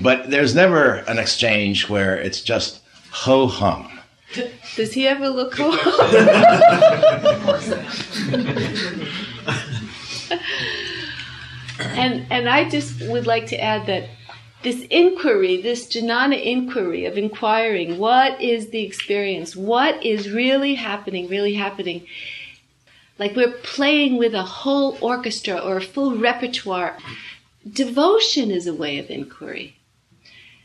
[0.00, 3.98] But there's never an exchange where it's just ho hum.
[4.76, 5.72] Does he ever look cool?
[11.80, 14.08] and and I just would like to add that
[14.62, 19.56] this inquiry, this Jnana inquiry of inquiring, what is the experience?
[19.56, 22.06] What is really happening, really happening?
[23.18, 26.96] Like we're playing with a whole orchestra or a full repertoire.
[27.70, 29.76] Devotion is a way of inquiry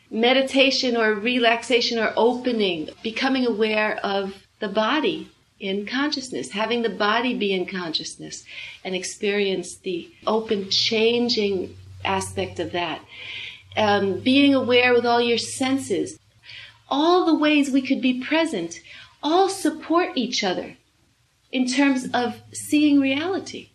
[0.10, 5.30] meditation or relaxation or opening, becoming aware of the body
[5.60, 8.44] in consciousness, having the body be in consciousness
[8.84, 13.02] and experience the open, changing aspect of that.
[13.78, 16.20] Um, being aware with all your senses,
[16.90, 18.80] all the ways we could be present,
[19.24, 20.78] all support each other
[21.52, 23.70] in terms of seeing reality.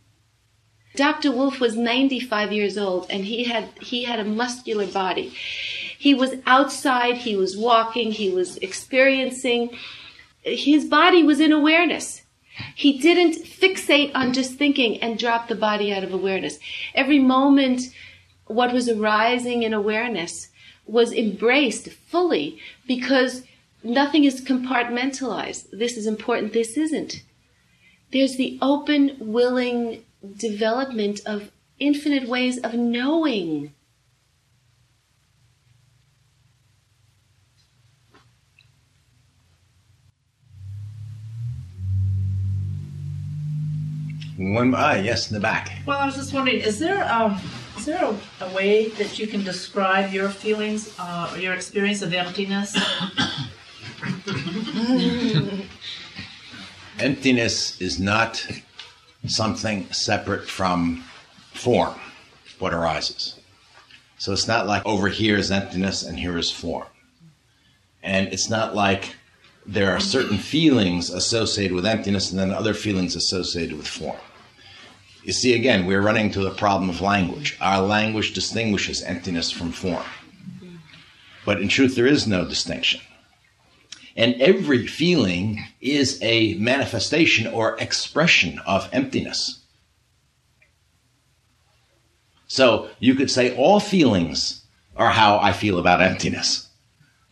[0.97, 1.31] Dr.
[1.31, 5.33] Wolf was 95 years old and he had he had a muscular body.
[5.99, 9.71] He was outside, he was walking, he was experiencing.
[10.43, 12.23] His body was in awareness.
[12.75, 16.59] He didn't fixate on just thinking and drop the body out of awareness.
[16.95, 17.95] Every moment,
[18.47, 20.49] what was arising in awareness
[20.87, 23.45] was embraced fully because
[23.83, 25.71] nothing is compartmentalized.
[25.73, 27.23] This is important, this isn't.
[28.13, 30.05] There's the open, willing
[30.37, 33.73] development of infinite ways of knowing.
[44.41, 45.71] One, ah, yes, in the back.
[45.85, 47.39] Well, I was just wondering, is there um,
[47.77, 52.01] is there a, a way that you can describe your feelings uh, or your experience
[52.01, 52.75] of emptiness?
[56.99, 58.47] Emptiness is not
[59.27, 61.05] something separate from
[61.53, 62.01] form,
[62.61, 63.39] what arises.
[64.17, 66.87] So it's not like over here is emptiness and here is form.
[68.03, 69.17] And it's not like
[69.67, 74.17] there are certain feelings associated with emptiness and then other feelings associated with form.
[75.31, 77.57] You see, again, we're running to the problem of language.
[77.61, 80.03] Our language distinguishes emptiness from form.
[81.47, 83.01] But in truth, there is no distinction.
[84.17, 89.61] And every feeling is a manifestation or expression of emptiness.
[92.49, 94.65] So you could say all feelings
[94.97, 96.67] are how I feel about emptiness.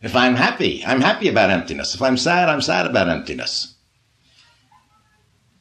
[0.01, 1.95] If I'm happy, I'm happy about emptiness.
[1.95, 3.75] If I'm sad, I'm sad about emptiness.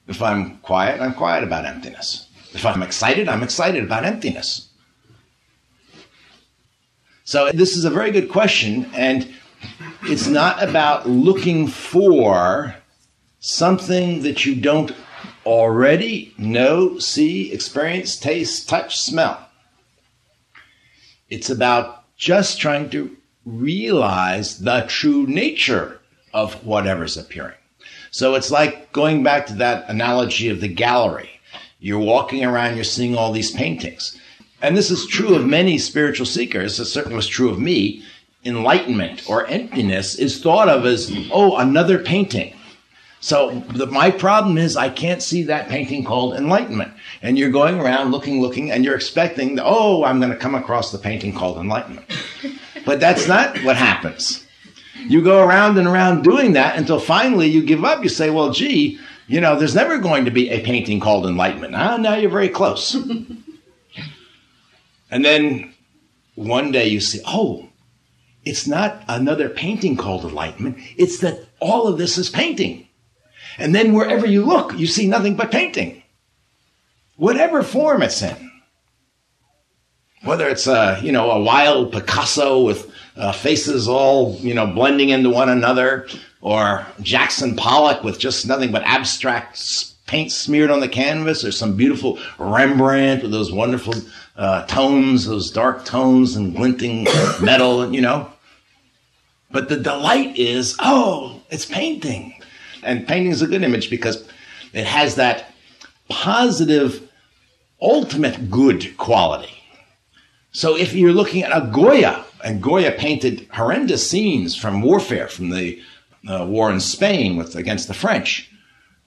[0.07, 2.28] If I'm quiet, I'm quiet about emptiness.
[2.53, 4.69] If I'm excited, I'm excited about emptiness.
[7.25, 9.29] So this is a very good question, and
[10.05, 12.75] it's not about looking for
[13.41, 14.93] something that you don't
[15.45, 19.49] already know, see, experience, taste, touch, smell.
[21.29, 26.01] It's about just trying to realize the true nature
[26.33, 27.55] of whatever's appearing.
[28.11, 31.38] So it's like going back to that analogy of the gallery.
[31.81, 34.19] You're walking around, you're seeing all these paintings.
[34.61, 36.81] And this is true of many spiritual seekers.
[36.81, 38.03] It certainly was true of me.
[38.45, 42.55] Enlightenment or emptiness is thought of as, oh, another painting.
[43.21, 46.93] So the, my problem is I can't see that painting called enlightenment.
[47.21, 50.93] And you're going around looking, looking, and you're expecting, oh, I'm going to come across
[50.93, 52.07] the painting called enlightenment.
[52.85, 54.47] But that's not what happens.
[55.07, 58.03] You go around and around doing that until finally you give up.
[58.03, 58.99] You say, well, gee,
[59.29, 61.75] you know, there's never going to be a painting called enlightenment.
[61.75, 62.95] Ah, now you're very close.
[65.11, 65.75] and then
[66.35, 67.69] one day you see, oh,
[68.45, 70.79] it's not another painting called enlightenment.
[70.97, 72.89] It's that all of this is painting.
[73.59, 76.03] And then wherever you look, you see nothing but painting.
[77.17, 78.51] Whatever form it's in.
[80.23, 85.11] Whether it's a, you know, a wild Picasso with uh, faces all, you know, blending
[85.11, 86.09] into one another,
[86.41, 89.59] or Jackson Pollock with just nothing but abstract
[90.07, 93.95] paint smeared on the canvas, or some beautiful Rembrandt with those wonderful
[94.37, 97.05] uh, tones, those dark tones and glinting
[97.41, 98.33] metal, you know.
[99.51, 102.35] But the delight is, oh, it's painting.
[102.83, 104.27] And painting is a good image because
[104.73, 105.53] it has that
[106.09, 107.09] positive,
[107.81, 109.53] ultimate good quality.
[110.53, 115.51] So if you're looking at a Goya, and Goya painted horrendous scenes from warfare, from
[115.51, 115.81] the
[116.29, 118.51] uh, war in Spain with against the French,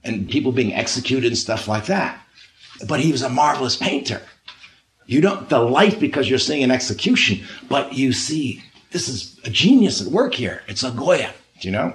[0.04, 2.20] and people being executed and stuff like that.
[2.88, 4.22] But he was a marvelous painter.
[5.06, 10.02] You don't delight because you're seeing an execution, but you see this is a genius
[10.02, 10.64] at work here.
[10.68, 11.94] It's a Goya, do you know?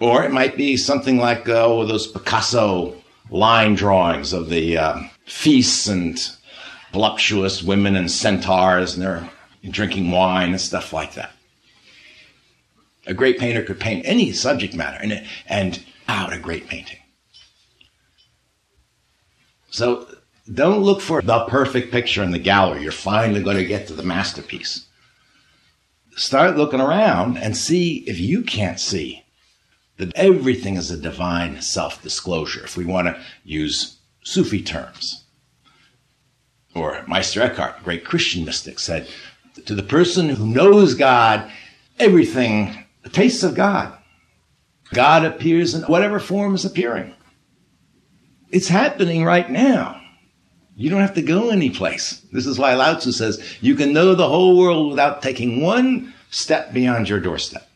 [0.00, 2.94] Or it might be something like oh, those Picasso
[3.30, 6.18] line drawings of the um, feasts and
[6.92, 9.28] voluptuous women and centaurs, and they're
[9.70, 11.30] drinking wine and stuff like that.
[13.06, 16.98] A great painter could paint any subject matter and, and out a great painting.
[19.70, 20.06] So
[20.52, 22.82] don't look for the perfect picture in the gallery.
[22.82, 24.86] You're finally going to get to the masterpiece.
[26.16, 29.24] Start looking around and see if you can't see
[29.96, 35.24] that everything is a divine self disclosure, if we want to use Sufi terms.
[36.74, 39.08] Or Meister Eckhart, great Christian mystic, said,
[39.66, 41.50] To the person who knows God,
[41.98, 43.96] everything the tastes of God.
[44.92, 47.14] God appears in whatever form is appearing.
[48.50, 50.00] It's happening right now.
[50.76, 52.20] You don't have to go anyplace.
[52.32, 56.12] This is why Lao Tzu says you can know the whole world without taking one
[56.30, 57.68] step beyond your doorstep.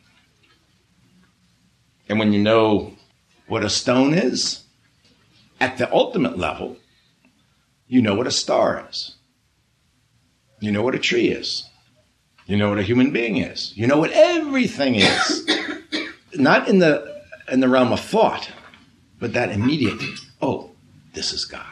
[2.09, 2.95] And when you know
[3.47, 4.65] what a stone is,
[5.61, 6.77] at the ultimate level,
[7.87, 9.17] you know what a star is.
[10.61, 11.68] You know what a tree is.
[12.49, 13.77] You know what a human being is.
[13.77, 15.47] You know what everything is.
[16.35, 17.23] Not in the
[17.53, 18.51] in the realm of thought,
[19.21, 20.03] but that immediate,
[20.41, 20.71] oh,
[21.13, 21.65] this is God.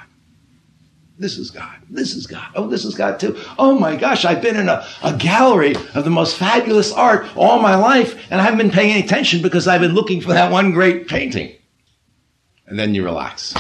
[1.18, 1.76] This is God.
[1.88, 2.48] This is God.
[2.54, 3.38] Oh, this is God too.
[3.58, 7.58] Oh my gosh, I've been in a, a gallery of the most fabulous art all
[7.58, 10.52] my life, and I haven't been paying any attention because I've been looking for that
[10.52, 11.54] one great painting.
[12.66, 13.54] And then you relax.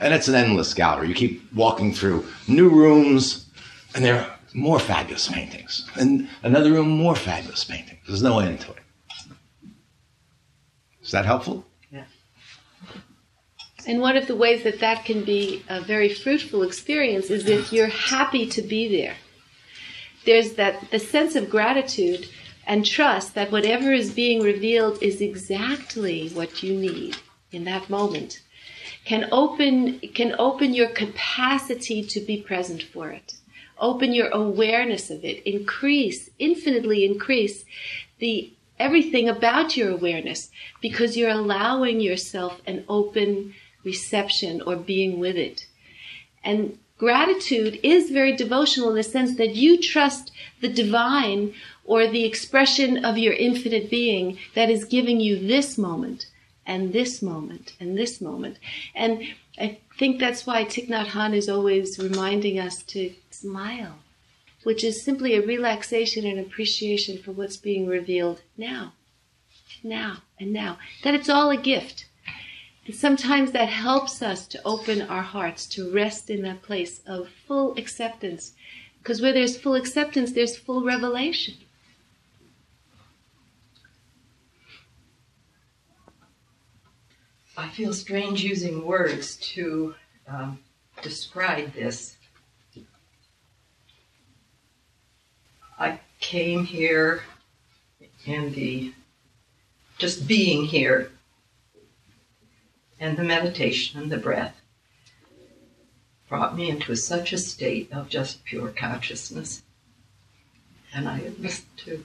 [0.00, 1.08] And it's an endless gallery.
[1.08, 3.46] You keep walking through new rooms,
[3.94, 5.88] and there are more fabulous paintings.
[5.96, 8.00] And another room, more fabulous paintings.
[8.06, 8.82] There's no end to it.
[11.02, 11.64] Is that helpful?
[11.90, 12.04] Yeah.
[13.86, 17.72] And one of the ways that that can be a very fruitful experience is if
[17.72, 19.16] you're happy to be there.
[20.26, 22.28] There's that the sense of gratitude
[22.66, 27.16] and trust that whatever is being revealed is exactly what you need
[27.52, 28.40] in that moment.
[29.06, 33.34] Can open can open your capacity to be present for it.
[33.80, 35.42] Open your awareness of it.
[35.44, 37.64] Increase, infinitely increase
[38.18, 40.50] the everything about your awareness
[40.80, 43.54] because you're allowing yourself an open
[43.84, 45.66] reception or being with it.
[46.42, 51.54] And gratitude is very devotional in the sense that you trust the divine
[51.84, 56.26] or the expression of your infinite being that is giving you this moment
[56.70, 58.56] and this moment and this moment.
[58.94, 59.24] And
[59.58, 63.96] I think that's why Thich Nhat Hanh is always reminding us to smile,
[64.62, 68.92] which is simply a relaxation and appreciation for what's being revealed now,
[69.82, 70.78] now, and now.
[71.02, 72.06] That it's all a gift.
[72.86, 77.30] And sometimes that helps us to open our hearts, to rest in that place of
[77.48, 78.52] full acceptance.
[79.02, 81.54] Because where there's full acceptance, there's full revelation.
[87.56, 89.94] I feel strange using words to
[90.28, 90.58] um,
[91.02, 92.16] describe this.
[95.78, 97.22] I came here
[98.26, 98.92] in the
[99.98, 101.10] just being here
[102.98, 104.60] and the meditation and the breath
[106.28, 109.62] brought me into such a state of just pure consciousness.
[110.94, 112.04] And I listened to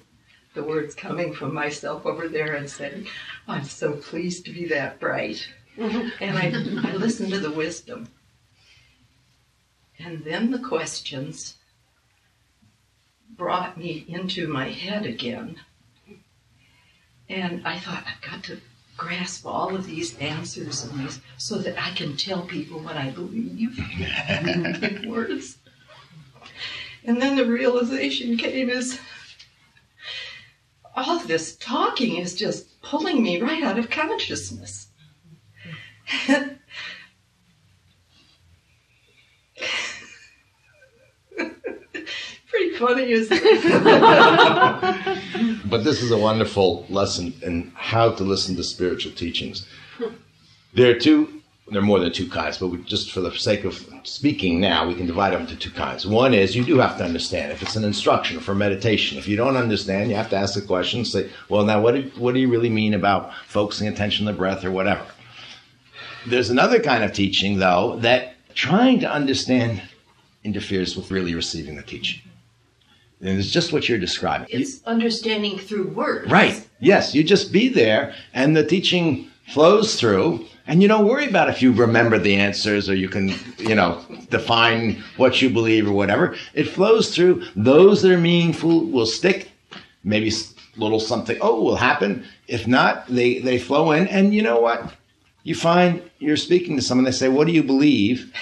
[0.56, 3.08] the words coming from myself over there and saying,
[3.48, 5.48] I'm so pleased to be that bright.
[5.78, 6.24] Mm-hmm.
[6.24, 8.08] and I, I listened to the wisdom.
[10.00, 11.56] And then the questions
[13.30, 15.58] brought me into my head again.
[17.28, 18.62] And I thought, I've got to
[18.98, 23.10] grasp all of these answers and these so that I can tell people what I
[23.10, 23.78] believe
[24.30, 25.58] in words.
[27.04, 29.00] And then the realization came is
[30.96, 34.88] all this talking is just pulling me right out of consciousness.
[42.48, 43.64] Pretty funny, isn't it?
[45.70, 49.68] but this is a wonderful lesson in how to listen to spiritual teachings.
[50.74, 51.35] There are two,
[51.68, 54.88] there are more than two kinds, but we, just for the sake of speaking now,
[54.88, 56.06] we can divide them into two kinds.
[56.06, 57.52] One is you do have to understand.
[57.52, 60.62] If it's an instruction for meditation, if you don't understand, you have to ask the
[60.62, 64.34] question, say, well, now what do, what do you really mean about focusing attention on
[64.34, 65.06] the breath or whatever?
[66.28, 69.82] There's another kind of teaching, though, that trying to understand
[70.44, 72.22] interferes with really receiving the teaching.
[73.22, 74.48] And it's just what you're describing.
[74.52, 76.30] It's understanding through words.
[76.30, 76.68] Right.
[76.80, 77.16] Yes.
[77.16, 81.62] You just be there and the teaching flows through and you don't worry about if
[81.62, 86.36] you remember the answers or you can, you know, define what you believe or whatever.
[86.54, 87.46] It flows through.
[87.56, 89.52] Those that are meaningful will stick.
[90.04, 90.32] Maybe
[90.78, 92.26] little something, oh, will happen.
[92.48, 94.08] If not, they, they flow in.
[94.08, 94.94] And you know what?
[95.44, 98.34] You find you're speaking to someone, they say, what do you believe?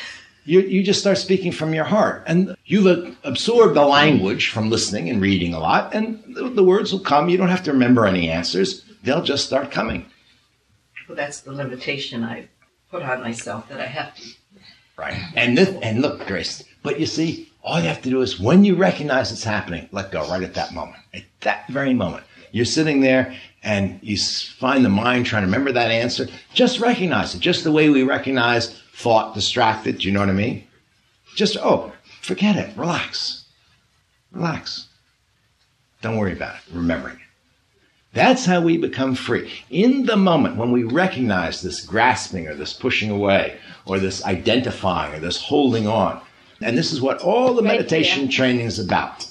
[0.46, 2.24] you, you just start speaking from your heart.
[2.26, 6.92] And you've absorbed the language from listening and reading a lot, and the, the words
[6.92, 7.30] will come.
[7.30, 10.06] You don't have to remember any answers, they'll just start coming.
[11.08, 12.48] Well, that's the limitation I
[12.90, 14.30] put on myself that I have to.
[14.98, 15.20] Right.
[15.36, 18.64] And, this, and look, Grace, but you see, all you have to do is when
[18.64, 21.02] you recognize it's happening, let go right at that moment.
[21.14, 22.24] At that very moment.
[22.52, 26.28] You're sitting there and you find the mind trying to remember that answer.
[26.54, 30.00] Just recognize it, just the way we recognize thought distracted.
[30.00, 30.68] Do you know what I mean?
[31.36, 31.92] Just, oh,
[32.22, 32.78] forget it.
[32.78, 33.46] Relax.
[34.32, 34.88] Relax.
[36.02, 36.62] Don't worry about it.
[36.72, 37.22] Remembering it.
[38.14, 39.52] That's how we become free.
[39.72, 45.16] In the moment when we recognize this grasping or this pushing away or this identifying
[45.16, 46.22] or this holding on,
[46.62, 49.30] and this is what all the right meditation training is about.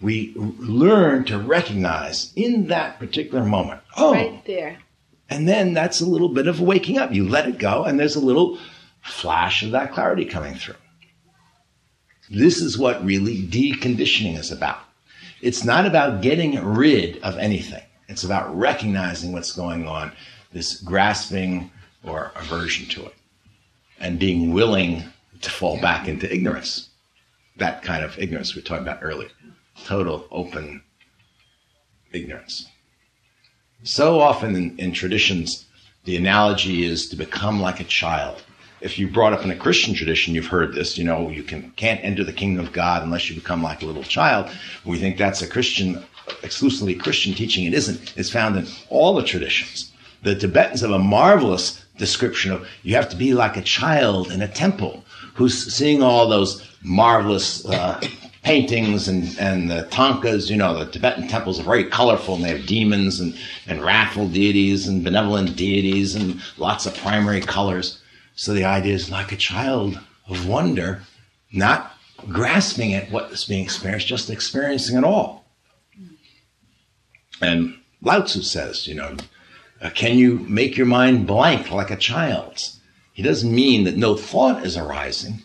[0.00, 3.80] We learn to recognize in that particular moment.
[3.96, 4.78] Oh, right there.
[5.28, 7.12] And then that's a little bit of waking up.
[7.12, 8.58] You let it go, and there's a little
[9.02, 10.76] flash of that clarity coming through.
[12.30, 14.78] This is what really deconditioning is about.
[15.42, 17.82] it's not about getting rid of anything.
[18.08, 20.12] It's about recognizing what's going on,
[20.52, 21.70] this grasping
[22.04, 23.14] or aversion to it,
[23.98, 25.04] and being willing
[25.40, 26.90] to fall back into ignorance.
[27.56, 29.30] That kind of ignorance we talked about earlier.
[29.84, 30.82] Total open
[32.12, 32.66] ignorance.
[33.82, 35.66] So often in, in traditions,
[36.04, 38.42] the analogy is to become like a child.
[38.80, 41.72] If you brought up in a Christian tradition, you've heard this, you know, you can,
[41.72, 44.50] can't enter the kingdom of God unless you become like a little child.
[44.84, 46.04] We think that's a Christian,
[46.42, 47.64] exclusively Christian teaching.
[47.66, 48.14] It isn't.
[48.16, 49.92] It's found in all the traditions.
[50.22, 54.42] The Tibetans have a marvelous description of you have to be like a child in
[54.42, 55.04] a temple
[55.34, 58.00] who's seeing all those marvelous uh,
[58.42, 62.56] paintings and, and the tankas, you know, the Tibetan temples are very colorful and they
[62.56, 68.00] have demons and, and wrathful deities and benevolent deities and lots of primary colors.
[68.36, 69.98] So the idea is like a child
[70.28, 71.02] of wonder,
[71.52, 71.92] not
[72.28, 75.45] grasping at what is being experienced, just experiencing it all.
[77.40, 79.16] And Lao Tzu says, you know,
[79.80, 82.80] uh, can you make your mind blank like a child's?
[83.12, 85.42] He doesn't mean that no thought is arising,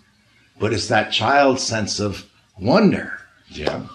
[0.59, 2.29] but it's that child's sense of
[2.59, 3.19] wonder.
[3.49, 3.87] Yeah.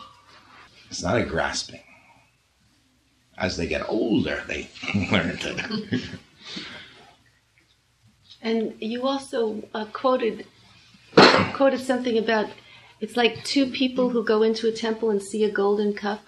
[0.90, 1.82] It's not a grasping.
[3.38, 4.68] As they get older, they
[5.10, 6.00] learn to.
[8.40, 10.46] And you also uh, quoted
[11.54, 12.48] quoted something about
[13.00, 16.24] it's like two people who go into a temple and see a golden cup.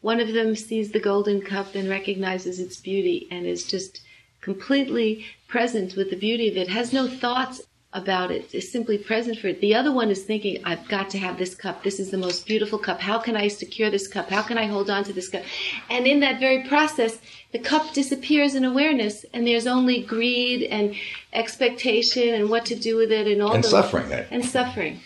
[0.00, 4.02] One of them sees the golden cup and recognizes its beauty and is just
[4.40, 9.38] completely present with the beauty of it, has no thoughts about it, is simply present
[9.38, 9.60] for it.
[9.62, 11.82] The other one is thinking, I've got to have this cup.
[11.82, 13.00] This is the most beautiful cup.
[13.00, 14.28] How can I secure this cup?
[14.28, 15.42] How can I hold on to this cup?
[15.88, 17.18] And in that very process,
[17.52, 20.94] the cup disappears in awareness and there's only greed and
[21.32, 24.12] expectation and what to do with it and all and those- suffering.
[24.12, 24.26] eh?
[24.30, 25.00] and suffering.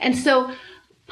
[0.00, 0.52] And so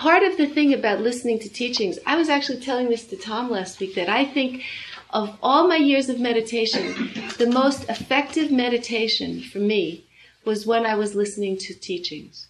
[0.03, 3.49] part of the thing about listening to teachings, I was actually telling this to Tom
[3.49, 4.65] last week that I think
[5.11, 10.05] of all my years of meditation, the most effective meditation for me
[10.45, 12.49] was when I was listening to teachings.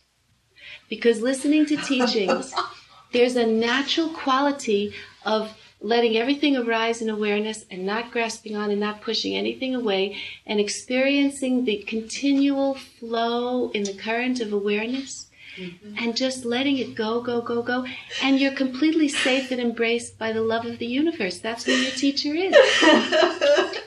[0.89, 2.55] Because listening to teachings,
[3.13, 4.95] there's a natural quality
[5.27, 10.17] of letting everything arise in awareness and not grasping on and not pushing anything away
[10.47, 15.27] and experiencing the continual flow in the current of awareness
[15.59, 15.97] Mm-hmm.
[15.99, 17.85] and just letting it go, go, go, go.
[18.23, 21.41] And you're completely safe and embraced by the love of the universe.
[21.41, 22.53] That's who your teacher is.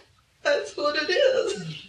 [0.44, 1.88] That's what it is.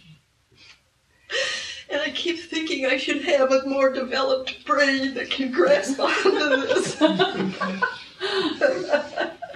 [1.91, 6.31] And I keep thinking I should have a more developed brain that can grasp onto
[6.31, 6.99] this.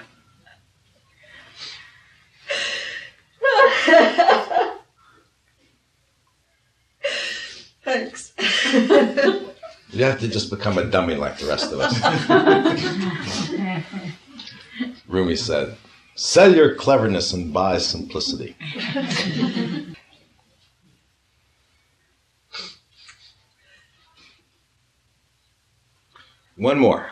[10.02, 11.94] You have to just become a dummy like the rest of us.
[15.08, 15.78] Rumi said,
[16.16, 18.56] Sell your cleverness and buy simplicity.
[26.56, 27.12] One more.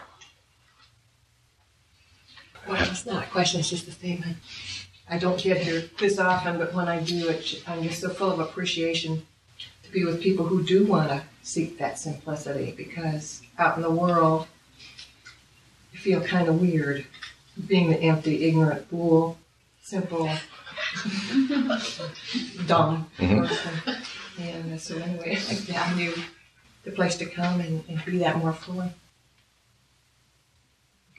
[2.68, 4.38] Well, it's not a question, it's just a statement.
[5.08, 8.32] I don't get here this often, but when I do, it, I'm just so full
[8.32, 9.28] of appreciation
[9.90, 13.90] to be with people who do want to seek that simplicity because out in the
[13.90, 14.46] world,
[15.92, 17.06] you feel kind of weird
[17.68, 19.38] being the empty, ignorant fool,
[19.82, 20.26] simple,
[22.68, 23.48] dumb Mhm.
[23.48, 23.74] person.
[24.40, 26.14] And so, anyway, I value
[26.84, 28.92] the place to come and, and be that more fully.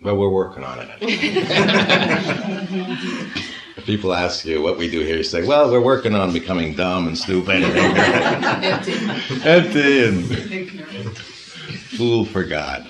[0.03, 0.91] Well, we're working on it.
[3.77, 6.75] if people ask you what we do here, you say, well, we're working on becoming
[6.75, 7.75] dumb and stupid and
[9.47, 9.49] Empty.
[9.49, 11.17] empty and
[11.97, 12.87] fool for God.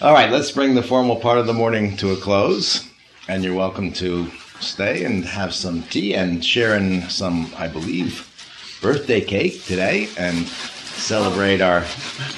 [0.00, 2.88] All right, let's bring the formal part of the morning to a close.
[3.28, 4.28] And you're welcome to
[4.60, 8.28] stay and have some tea and share in some, I believe,
[8.82, 10.46] birthday cake today and
[10.92, 11.84] celebrate our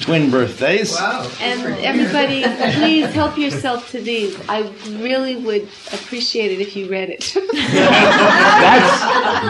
[0.01, 0.97] twin birthdays.
[1.41, 2.43] And everybody,
[2.79, 4.39] please help yourself to these.
[4.49, 7.33] I really would appreciate it if you read it.
[7.65, 9.01] That's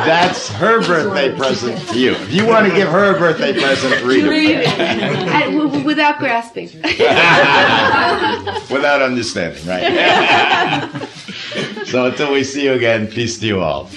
[0.07, 2.12] that's her birthday present to you.
[2.12, 4.66] If you want to give her a birthday present, read Read it.
[4.66, 5.44] it.
[5.50, 6.64] W- w- without grasping.
[8.70, 9.84] Without understanding, right?
[11.86, 13.88] so until we see you again, peace to you all.